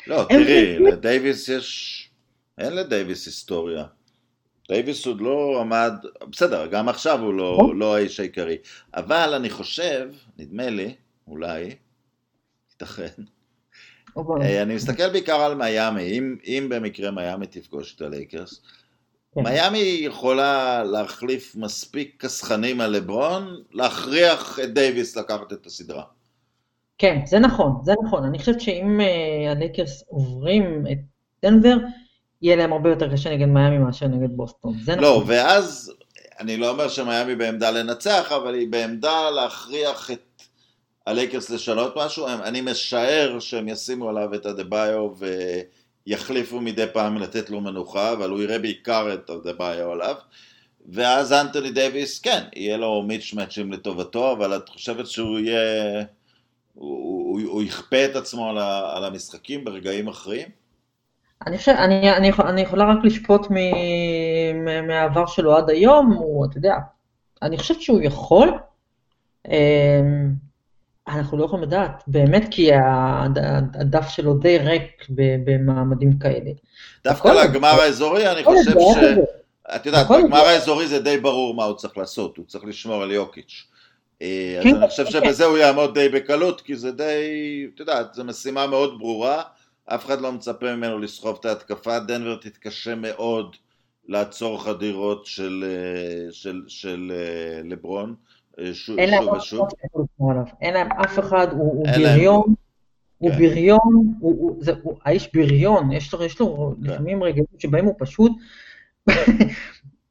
לא, 0.07 0.25
תראי, 0.29 0.79
לדייוויס 0.79 1.49
יש, 1.49 2.09
אין 2.57 2.73
לדייוויס 2.73 3.25
היסטוריה. 3.25 3.85
דייוויס 4.67 5.05
עוד 5.05 5.21
לא 5.21 5.57
עמד, 5.61 5.93
בסדר, 6.29 6.67
גם 6.67 6.89
עכשיו 6.89 7.19
הוא 7.19 7.33
לא, 7.33 7.57
נכון. 7.61 7.77
לא 7.77 7.95
האיש 7.95 8.19
העיקרי, 8.19 8.57
אבל 8.93 9.33
אני 9.33 9.49
חושב, 9.49 10.09
נדמה 10.37 10.69
לי, 10.69 10.95
אולי, 11.27 11.75
ייתכן, 12.71 13.23
אה, 14.41 14.61
אני 14.61 14.75
מסתכל 14.75 15.09
בעיקר 15.09 15.41
על 15.41 15.55
מיאמי, 15.55 16.03
אם, 16.03 16.37
אם 16.45 16.67
במקרה 16.69 17.11
מיאמי 17.11 17.47
תפגוש 17.47 17.95
את 17.95 18.01
הלייקרס, 18.01 18.61
כן. 19.35 19.43
מיאמי 19.43 19.97
יכולה 20.01 20.83
להחליף 20.83 21.55
מספיק 21.55 22.21
כסחנים 22.21 22.81
על 22.81 22.91
לברון, 22.91 23.63
להכריח 23.71 24.59
את 24.59 24.73
דייוויס 24.73 25.17
לקחת 25.17 25.53
את 25.53 25.65
הסדרה. 25.65 26.03
כן, 26.97 27.19
זה 27.25 27.39
נכון, 27.39 27.71
זה 27.83 27.93
נכון. 28.05 28.23
אני 28.23 28.39
חושבת 28.39 28.61
שאם 28.61 28.99
אה, 28.99 29.51
הלייקרס 29.51 30.03
עוברים 30.07 30.85
את 30.91 30.97
דנבר, 31.41 31.75
יהיה 32.41 32.55
להם 32.55 32.73
הרבה 32.73 32.89
יותר 32.89 33.13
קשה 33.13 33.29
נגד 33.29 33.45
מיאמי 33.45 33.77
מאשר 33.77 34.07
נגד 34.07 34.29
בוסטון. 34.35 34.73
זה 34.83 34.95
לא, 34.95 35.11
נכון. 35.11 35.23
ואז, 35.27 35.93
אני 36.39 36.57
לא 36.57 36.69
אומר 36.69 36.89
שמיאמי 36.89 37.35
בעמדה 37.35 37.71
לנצח, 37.71 38.31
אבל 38.31 38.53
היא 38.53 38.67
בעמדה 38.67 39.29
להכריח 39.29 40.11
את 40.11 40.41
הלייקרס 41.07 41.49
לשנות 41.49 41.93
משהו. 41.97 42.27
אני 42.27 42.61
משער 42.61 43.39
שהם 43.39 43.67
ישימו 43.67 44.09
עליו 44.09 44.33
את 44.33 44.45
אדבאיו 44.45 45.09
ויחליפו 46.07 46.61
מדי 46.61 46.85
פעם 46.93 47.17
לתת 47.17 47.49
לו 47.49 47.61
מנוחה, 47.61 48.13
אבל 48.13 48.29
הוא 48.29 48.41
יראה 48.41 48.59
בעיקר 48.59 49.13
את 49.13 49.29
אדבאיו 49.29 49.91
עליו. 49.91 50.15
ואז 50.91 51.33
אנטוני 51.33 51.71
דייוויס, 51.71 52.19
כן, 52.19 52.43
יהיה 52.55 52.77
לו 52.77 53.03
mismatch 53.07 53.33
ים 53.33 53.73
לטובתו, 53.73 54.31
אבל 54.31 54.55
את 54.57 54.69
חושבת 54.69 55.07
שהוא 55.07 55.39
יהיה... 55.39 56.03
הוא, 56.73 56.97
הוא, 56.97 57.41
הוא 57.41 57.63
יכפה 57.63 58.05
את 58.05 58.15
עצמו 58.15 58.49
על, 58.49 58.57
ה, 58.57 58.97
על 58.97 59.05
המשחקים 59.05 59.65
ברגעים 59.65 60.07
אחרים? 60.07 60.47
אני, 61.47 61.57
חושב, 61.57 61.71
אני, 61.71 62.11
אני, 62.11 62.31
אני 62.39 62.61
יכולה 62.61 62.85
רק 62.85 62.97
לשפוט 63.03 63.47
מ, 63.51 63.55
מהעבר 64.87 65.25
שלו 65.25 65.57
עד 65.57 65.69
היום, 65.69 66.13
הוא, 66.13 66.45
אתה 66.45 66.57
יודע, 66.57 66.75
אני 67.41 67.57
חושבת 67.57 67.81
שהוא 67.81 68.01
יכול. 68.01 68.57
אמ, 69.47 70.33
אנחנו 71.07 71.37
לא 71.37 71.45
יכולים 71.45 71.63
לדעת, 71.63 72.03
באמת 72.07 72.43
כי 72.51 72.69
הדף 73.73 74.09
שלו 74.09 74.33
די 74.33 74.57
ריק 74.57 75.05
במעמדים 75.45 76.19
כאלה. 76.19 76.51
דווקא 77.03 77.27
לגמר 77.27 77.67
האזורי, 77.81 78.31
אני 78.31 78.43
חושב 78.43 78.71
ש... 78.71 78.97
את 79.75 79.85
יודעת, 79.85 80.07
בגמר 80.07 80.45
האזורי 80.45 80.87
זה 80.87 80.99
די 80.99 81.17
ברור 81.17 81.55
מה 81.55 81.63
הוא 81.63 81.75
צריך 81.75 81.97
לעשות, 81.97 82.37
הוא 82.37 82.45
צריך 82.45 82.65
לשמור 82.65 83.03
על 83.03 83.11
יוקיץ'. 83.11 83.67
אה, 84.23 84.55
אז 84.57 84.63
כן, 84.63 84.75
אני 84.75 84.87
חושב 84.89 85.03
כן. 85.03 85.11
שבזה 85.11 85.45
הוא 85.45 85.57
יעמוד 85.57 85.93
די 85.93 86.09
בקלות, 86.09 86.61
כי 86.61 86.75
זה 86.75 86.91
די, 86.91 87.67
את 87.75 87.79
יודעת, 87.79 88.13
זו 88.13 88.23
משימה 88.23 88.67
מאוד 88.67 88.99
ברורה, 88.99 89.43
אף 89.85 90.05
אחד 90.05 90.21
לא 90.21 90.31
מצפה 90.31 90.75
ממנו 90.75 90.99
לסחוב 90.99 91.37
את 91.39 91.45
ההתקפה, 91.45 91.99
דנבר 91.99 92.35
תתקשה 92.35 92.95
מאוד 92.95 93.55
לעצור 94.07 94.63
חדירות 94.63 95.25
של, 95.25 95.65
אה, 95.67 96.31
של, 96.31 96.61
של 96.67 97.11
אה, 97.15 97.61
לברון, 97.63 98.15
שוב 98.73 98.97
ושוב. 99.37 99.67
אין 100.61 100.73
להם 100.73 100.91
אף 100.91 101.19
אחד, 101.19 101.47
הוא 101.51 101.85
בריון, 101.97 102.53
הוא 103.17 103.31
כן. 103.31 103.37
בריון, 103.37 104.13
האיש 105.05 105.29
בריון, 105.33 105.91
יש 105.91 106.13
לו 106.39 106.75
לפעמים 106.81 107.23
רגעים 107.23 107.45
שבהם 107.59 107.85
הוא 107.85 107.95
פשוט 107.99 108.31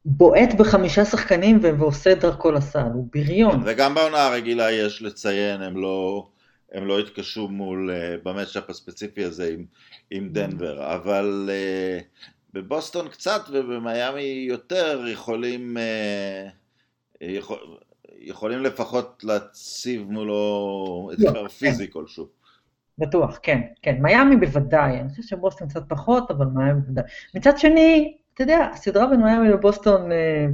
בועט 0.05 0.55
בחמישה 0.59 1.05
שחקנים 1.05 1.59
ועושה 1.63 2.15
דרכו 2.15 2.53
לסל, 2.53 2.89
הוא 2.95 3.09
בריון. 3.13 3.53
כן, 3.53 3.61
וגם 3.65 3.95
בעונה 3.95 4.27
הרגילה 4.27 4.73
יש 4.73 5.03
לציין, 5.03 5.63
הם 5.63 5.77
לא, 5.77 6.29
הם 6.73 6.87
לא 6.87 6.99
התקשו 6.99 7.49
מול, 7.49 7.91
uh, 7.91 8.25
במשך 8.25 8.71
הספציפי 8.71 9.25
הזה 9.25 9.51
עם, 9.53 9.65
עם 10.11 10.29
דנבר, 10.29 10.95
אבל 10.95 11.51
uh, 11.51 12.25
בבוסטון 12.53 13.09
קצת 13.09 13.41
ובמיאמי 13.53 14.47
יותר 14.49 15.05
יכולים, 15.09 15.77
uh, 15.77 17.21
יכול, 17.21 17.59
יכולים 18.19 18.63
לפחות 18.63 19.25
להציב 19.25 20.11
מולו 20.11 21.11
אתגר 21.13 21.49
פיזי 21.49 21.87
כן. 21.87 21.93
כלשהו. 21.93 22.27
בטוח, 22.99 23.39
כן, 23.43 23.61
כן. 23.83 23.97
מיאמי 24.01 24.37
בוודאי, 24.37 25.01
אני 25.01 25.09
חושב 25.09 25.23
שבוסטון 25.23 25.69
קצת 25.69 25.83
פחות, 25.89 26.31
אבל 26.31 26.47
מיאמי 26.47 26.81
בוודאי. 26.81 27.05
מצד 27.35 27.59
שני, 27.59 28.17
אתה 28.35 28.43
יודע, 28.43 28.69
הסדרה 28.73 29.07
בין 29.07 29.23
מיאמי 29.23 29.49
לבוסטון, 29.49 30.13
אה, 30.13 30.47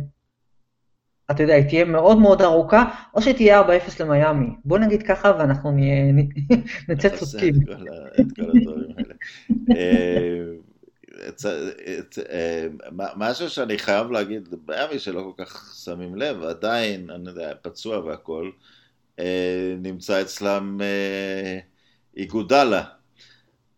אתה 1.31 1.43
יודע, 1.43 1.55
היא 1.55 1.69
תהיה 1.69 1.85
מאוד 1.85 2.19
מאוד 2.19 2.43
ארוכה, 2.43 2.85
או 3.15 3.23
שתהיה 3.23 3.61
4-0 3.61 3.65
למיאמי. 4.01 4.47
בוא 4.65 4.79
נגיד 4.79 5.03
ככה 5.03 5.33
ואנחנו 5.39 5.73
נצא 6.89 7.09
צודקים. 7.17 7.55
את 8.21 8.27
כל 8.37 8.43
הדברים 8.43 8.91
האלה. 8.99 9.15
אה, 12.31 12.67
משהו 13.17 13.51
שאני 13.51 13.79
חייב 13.79 14.11
להגיד, 14.11 14.49
מיאמי 14.69 14.99
שלא 14.99 15.33
כל 15.37 15.45
כך 15.45 15.75
שמים 15.85 16.15
לב, 16.15 16.43
עדיין, 16.43 17.11
אני 17.11 17.29
יודע, 17.29 17.53
פצוע 17.63 17.99
והכל, 17.99 18.51
אה, 19.19 19.75
נמצא 19.79 20.23
אצלם 20.23 20.81
איגודלה. 22.17 22.98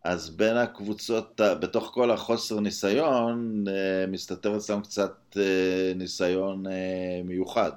אז 0.05 0.31
בין 0.31 0.57
הקבוצות, 0.57 1.41
בתוך 1.61 1.91
כל 1.95 2.11
החוסר 2.11 2.61
ניסיון, 2.61 3.65
אה, 3.69 4.07
מסתתר 4.07 4.57
אצלם 4.57 4.81
קצת 4.81 5.37
אה, 5.37 5.93
ניסיון 5.97 6.67
אה, 6.67 7.21
מיוחד. 7.25 7.73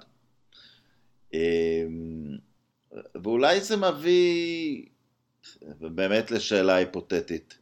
ואולי 3.23 3.62
זה 3.62 3.77
מביא 3.77 4.86
באמת 5.79 6.31
לשאלה 6.31 6.75
היפותטית. 6.75 7.57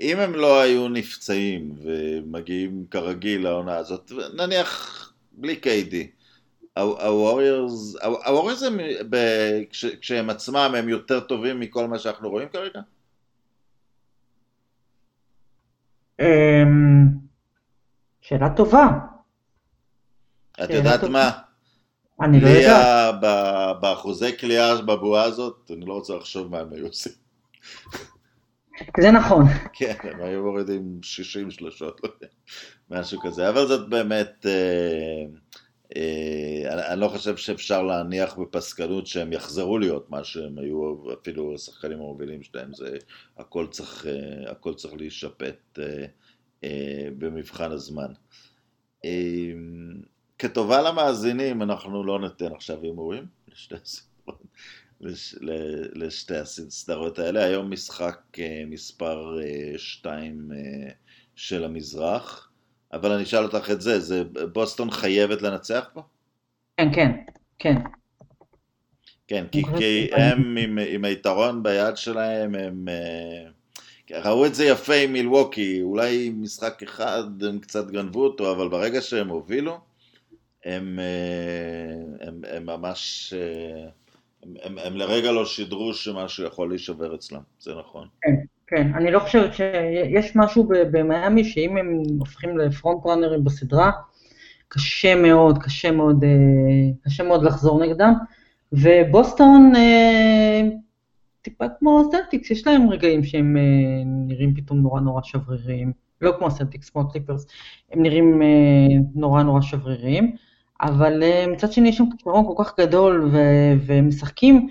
אם 0.00 0.16
הם 0.18 0.34
לא 0.34 0.60
היו 0.60 0.88
נפצעים 0.88 1.74
ומגיעים 1.82 2.86
כרגיל 2.90 3.42
לעונה 3.42 3.76
הזאת, 3.76 4.12
נניח 4.34 5.12
בלי 5.32 5.56
קיידי, 5.56 6.10
הווריורס, 6.78 7.96
הווריורס 8.26 8.62
כשהם 10.00 10.30
עצמם 10.30 10.74
הם 10.78 10.88
יותר 10.88 11.20
טובים 11.20 11.60
מכל 11.60 11.86
מה 11.86 11.98
שאנחנו 11.98 12.30
רואים 12.30 12.48
כרגע? 12.48 12.80
שאלה 18.20 18.50
טובה. 18.56 18.88
את 20.64 20.70
יודעת 20.70 21.04
מה? 21.04 21.30
אני 22.20 22.40
לא 22.40 22.48
יודע. 22.48 23.12
באחוזי 23.80 24.38
כליאה 24.38 24.82
בבועה 24.82 25.24
הזאת, 25.24 25.70
אני 25.76 25.86
לא 25.86 25.92
רוצה 25.92 26.16
לחשוב 26.16 26.50
מה 26.50 26.58
הם 26.58 26.72
היו 26.72 26.86
עושים. 26.86 27.12
זה 29.00 29.10
נכון. 29.10 29.44
כן, 29.72 29.94
הם 30.02 30.22
היו 30.22 30.42
מורידים 30.42 30.98
60 31.02 31.50
שלושות, 31.50 32.00
משהו 32.90 33.20
כזה, 33.20 33.48
אבל 33.48 33.66
זאת 33.66 33.88
באמת, 33.88 34.46
אה, 34.46 35.24
אני 36.66 37.00
לא 37.00 37.08
חושב 37.08 37.36
שאפשר 37.36 37.82
להניח 37.82 38.34
בפסקנות 38.34 39.06
שהם 39.06 39.32
יחזרו 39.32 39.78
להיות 39.78 40.10
מה 40.10 40.24
שהם 40.24 40.58
היו, 40.58 40.94
אפילו 41.20 41.54
השחקנים 41.54 41.98
המובילים 41.98 42.42
שלהם, 42.42 42.74
זה 42.74 42.96
הכל 43.36 43.66
צריך, 43.70 44.06
אה, 44.06 44.50
הכל 44.50 44.74
צריך 44.74 44.94
להישפט 44.94 45.78
אה, 46.64 47.08
במבחן 47.18 47.72
הזמן. 47.72 48.12
כטובה 50.38 50.82
למאזינים, 50.82 51.62
אנחנו 51.62 52.04
לא 52.04 52.20
ניתן 52.20 52.52
עכשיו 52.52 52.82
הימורים 52.82 53.26
לשתי 53.48 53.74
הסדרות. 53.74 54.42
לשתי 55.94 56.36
הסדרות 56.36 57.18
האלה. 57.18 57.44
היום 57.44 57.70
משחק 57.70 58.20
מספר 58.66 59.38
2 59.76 60.50
של 61.34 61.64
המזרח. 61.64 62.49
אבל 62.92 63.12
אני 63.12 63.22
אשאל 63.22 63.44
אותך 63.44 63.70
את 63.70 63.80
זה, 63.80 64.00
זה 64.00 64.22
בוסטון 64.52 64.90
חייבת 64.90 65.42
לנצח 65.42 65.90
פה? 65.92 66.02
כן, 66.76 66.88
כן, 66.94 67.12
כן. 67.58 67.74
כן, 69.28 69.44
כי, 69.52 69.62
כי 69.78 70.08
הם 70.12 70.56
עם, 70.56 70.78
עם 70.88 71.04
היתרון 71.04 71.62
ביד 71.62 71.96
שלהם, 71.96 72.54
הם... 72.54 72.88
אה, 72.88 73.50
ראו 74.12 74.46
את 74.46 74.54
זה 74.54 74.64
יפה 74.64 74.94
עם 74.94 75.12
מילווקי, 75.12 75.82
אולי 75.82 76.30
משחק 76.30 76.82
אחד 76.82 77.42
הם 77.42 77.58
קצת 77.58 77.90
גנבו 77.90 78.24
אותו, 78.24 78.52
אבל 78.52 78.68
ברגע 78.68 79.00
שהם 79.00 79.28
הובילו, 79.28 79.78
הם, 80.64 80.98
אה, 80.98 82.26
הם, 82.28 82.40
הם 82.50 82.66
ממש, 82.66 83.34
אה, 83.36 83.88
הם, 84.42 84.54
הם, 84.62 84.78
הם 84.78 84.96
לרגע 84.96 85.32
לא 85.32 85.46
שידרו 85.46 85.94
שמשהו 85.94 86.44
יכול 86.44 86.68
להישבר 86.68 87.14
אצלם, 87.14 87.40
זה 87.60 87.74
נכון. 87.74 88.08
כן, 88.22 88.30
כן, 88.70 88.90
אני 88.94 89.10
לא 89.10 89.18
חושבת 89.18 89.54
שיש 89.54 90.36
משהו 90.36 90.68
במיאמי 90.68 91.44
שאם 91.44 91.76
הם 91.76 92.02
הופכים 92.18 92.58
ל 92.58 92.65
front 92.65 93.00
runner 93.04 93.34
ים 93.34 93.44
בסדרה, 93.44 93.90
קשה 94.68 95.14
מאוד, 95.14 95.58
קשה 95.58 95.90
מאוד, 95.90 96.24
אה, 96.24 96.30
קשה 97.04 97.22
מאוד 97.22 97.42
לחזור 97.42 97.84
נגדם, 97.84 98.14
ובוסטון 98.72 99.72
טיפה 101.42 101.64
כמו 101.78 102.02
סלטיקס, 102.10 102.50
יש 102.50 102.66
להם 102.66 102.90
רגעים 102.90 103.24
שהם 103.24 103.56
נראים 104.26 104.54
פתאום 104.54 104.78
נורא 104.78 105.00
נורא 105.00 105.22
שבריריים, 105.22 105.92
לא 106.20 106.32
כמו 106.38 106.50
סלטיקס, 106.50 106.90
כמו 106.90 107.10
קליפרס, 107.10 107.46
הם 107.92 108.02
נראים 108.02 108.42
נורא 109.14 109.42
נורא 109.42 109.60
שבריריים. 109.60 110.36
אבל 110.82 111.22
אה, 111.22 111.46
מצד 111.46 111.72
שני 111.72 111.88
יש 111.88 111.96
שם 111.96 112.04
כישרון 112.10 112.44
כל 112.46 112.64
כך 112.64 112.80
גדול, 112.80 113.30
ו- 113.32 113.72
ומשחקים 113.86 114.68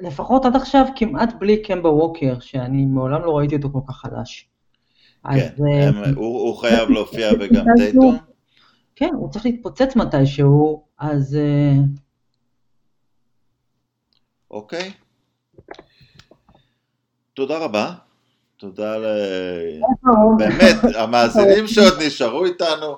לפחות 0.00 0.44
עד 0.44 0.56
עכשיו 0.56 0.86
כמעט 0.96 1.34
בלי 1.38 1.62
קמבה 1.62 1.88
ווקר, 1.88 2.40
שאני 2.40 2.86
מעולם 2.86 3.22
לא 3.22 3.38
ראיתי 3.38 3.56
אותו 3.56 3.68
כל 3.72 3.80
כך 3.88 3.96
חלש. 3.96 4.48
כן, 5.24 5.30
אז, 5.30 5.40
אה, 5.40 5.88
הם, 5.88 6.14
הוא, 6.14 6.48
הוא 6.48 6.56
חייב 6.56 6.90
להופיע 6.90 7.30
וגם 7.40 7.64
טייטום. 7.76 8.16
כן, 8.96 9.10
הוא 9.14 9.30
צריך 9.30 9.44
להתפוצץ 9.44 9.96
מתישהו, 9.96 10.84
אז... 10.98 11.36
אה, 11.36 11.72
אוקיי. 14.50 14.92
תודה 17.34 17.58
רבה. 17.58 17.94
תודה 18.56 18.98
ל... 18.98 19.06
באמת, 20.38 20.94
המאזינים 20.96 21.66
שעוד 21.66 22.02
נשארו 22.06 22.44
איתנו. 22.44 22.96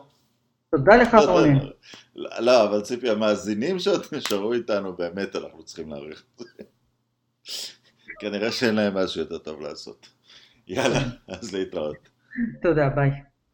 תודה 0.70 0.96
לך, 0.96 1.16
רוני. 1.28 1.58
לא, 2.16 2.64
אבל 2.64 2.80
ציפי, 2.80 3.10
המאזינים 3.10 3.78
שעוד 3.78 4.02
נשארו 4.12 4.52
איתנו, 4.52 4.92
באמת 4.92 5.36
אנחנו 5.36 5.62
צריכים 5.62 5.90
להעריך 5.90 6.24
את 6.34 6.38
זה. 6.38 6.64
כנראה 8.20 8.52
שאין 8.52 8.74
להם 8.74 8.94
משהו 8.94 9.20
יותר 9.20 9.38
טוב 9.38 9.60
לעשות. 9.60 10.08
יאללה, 10.68 11.02
אז 11.28 11.54
להתראות. 11.54 12.08
תודה, 12.62 12.88
ביי. 12.88 13.10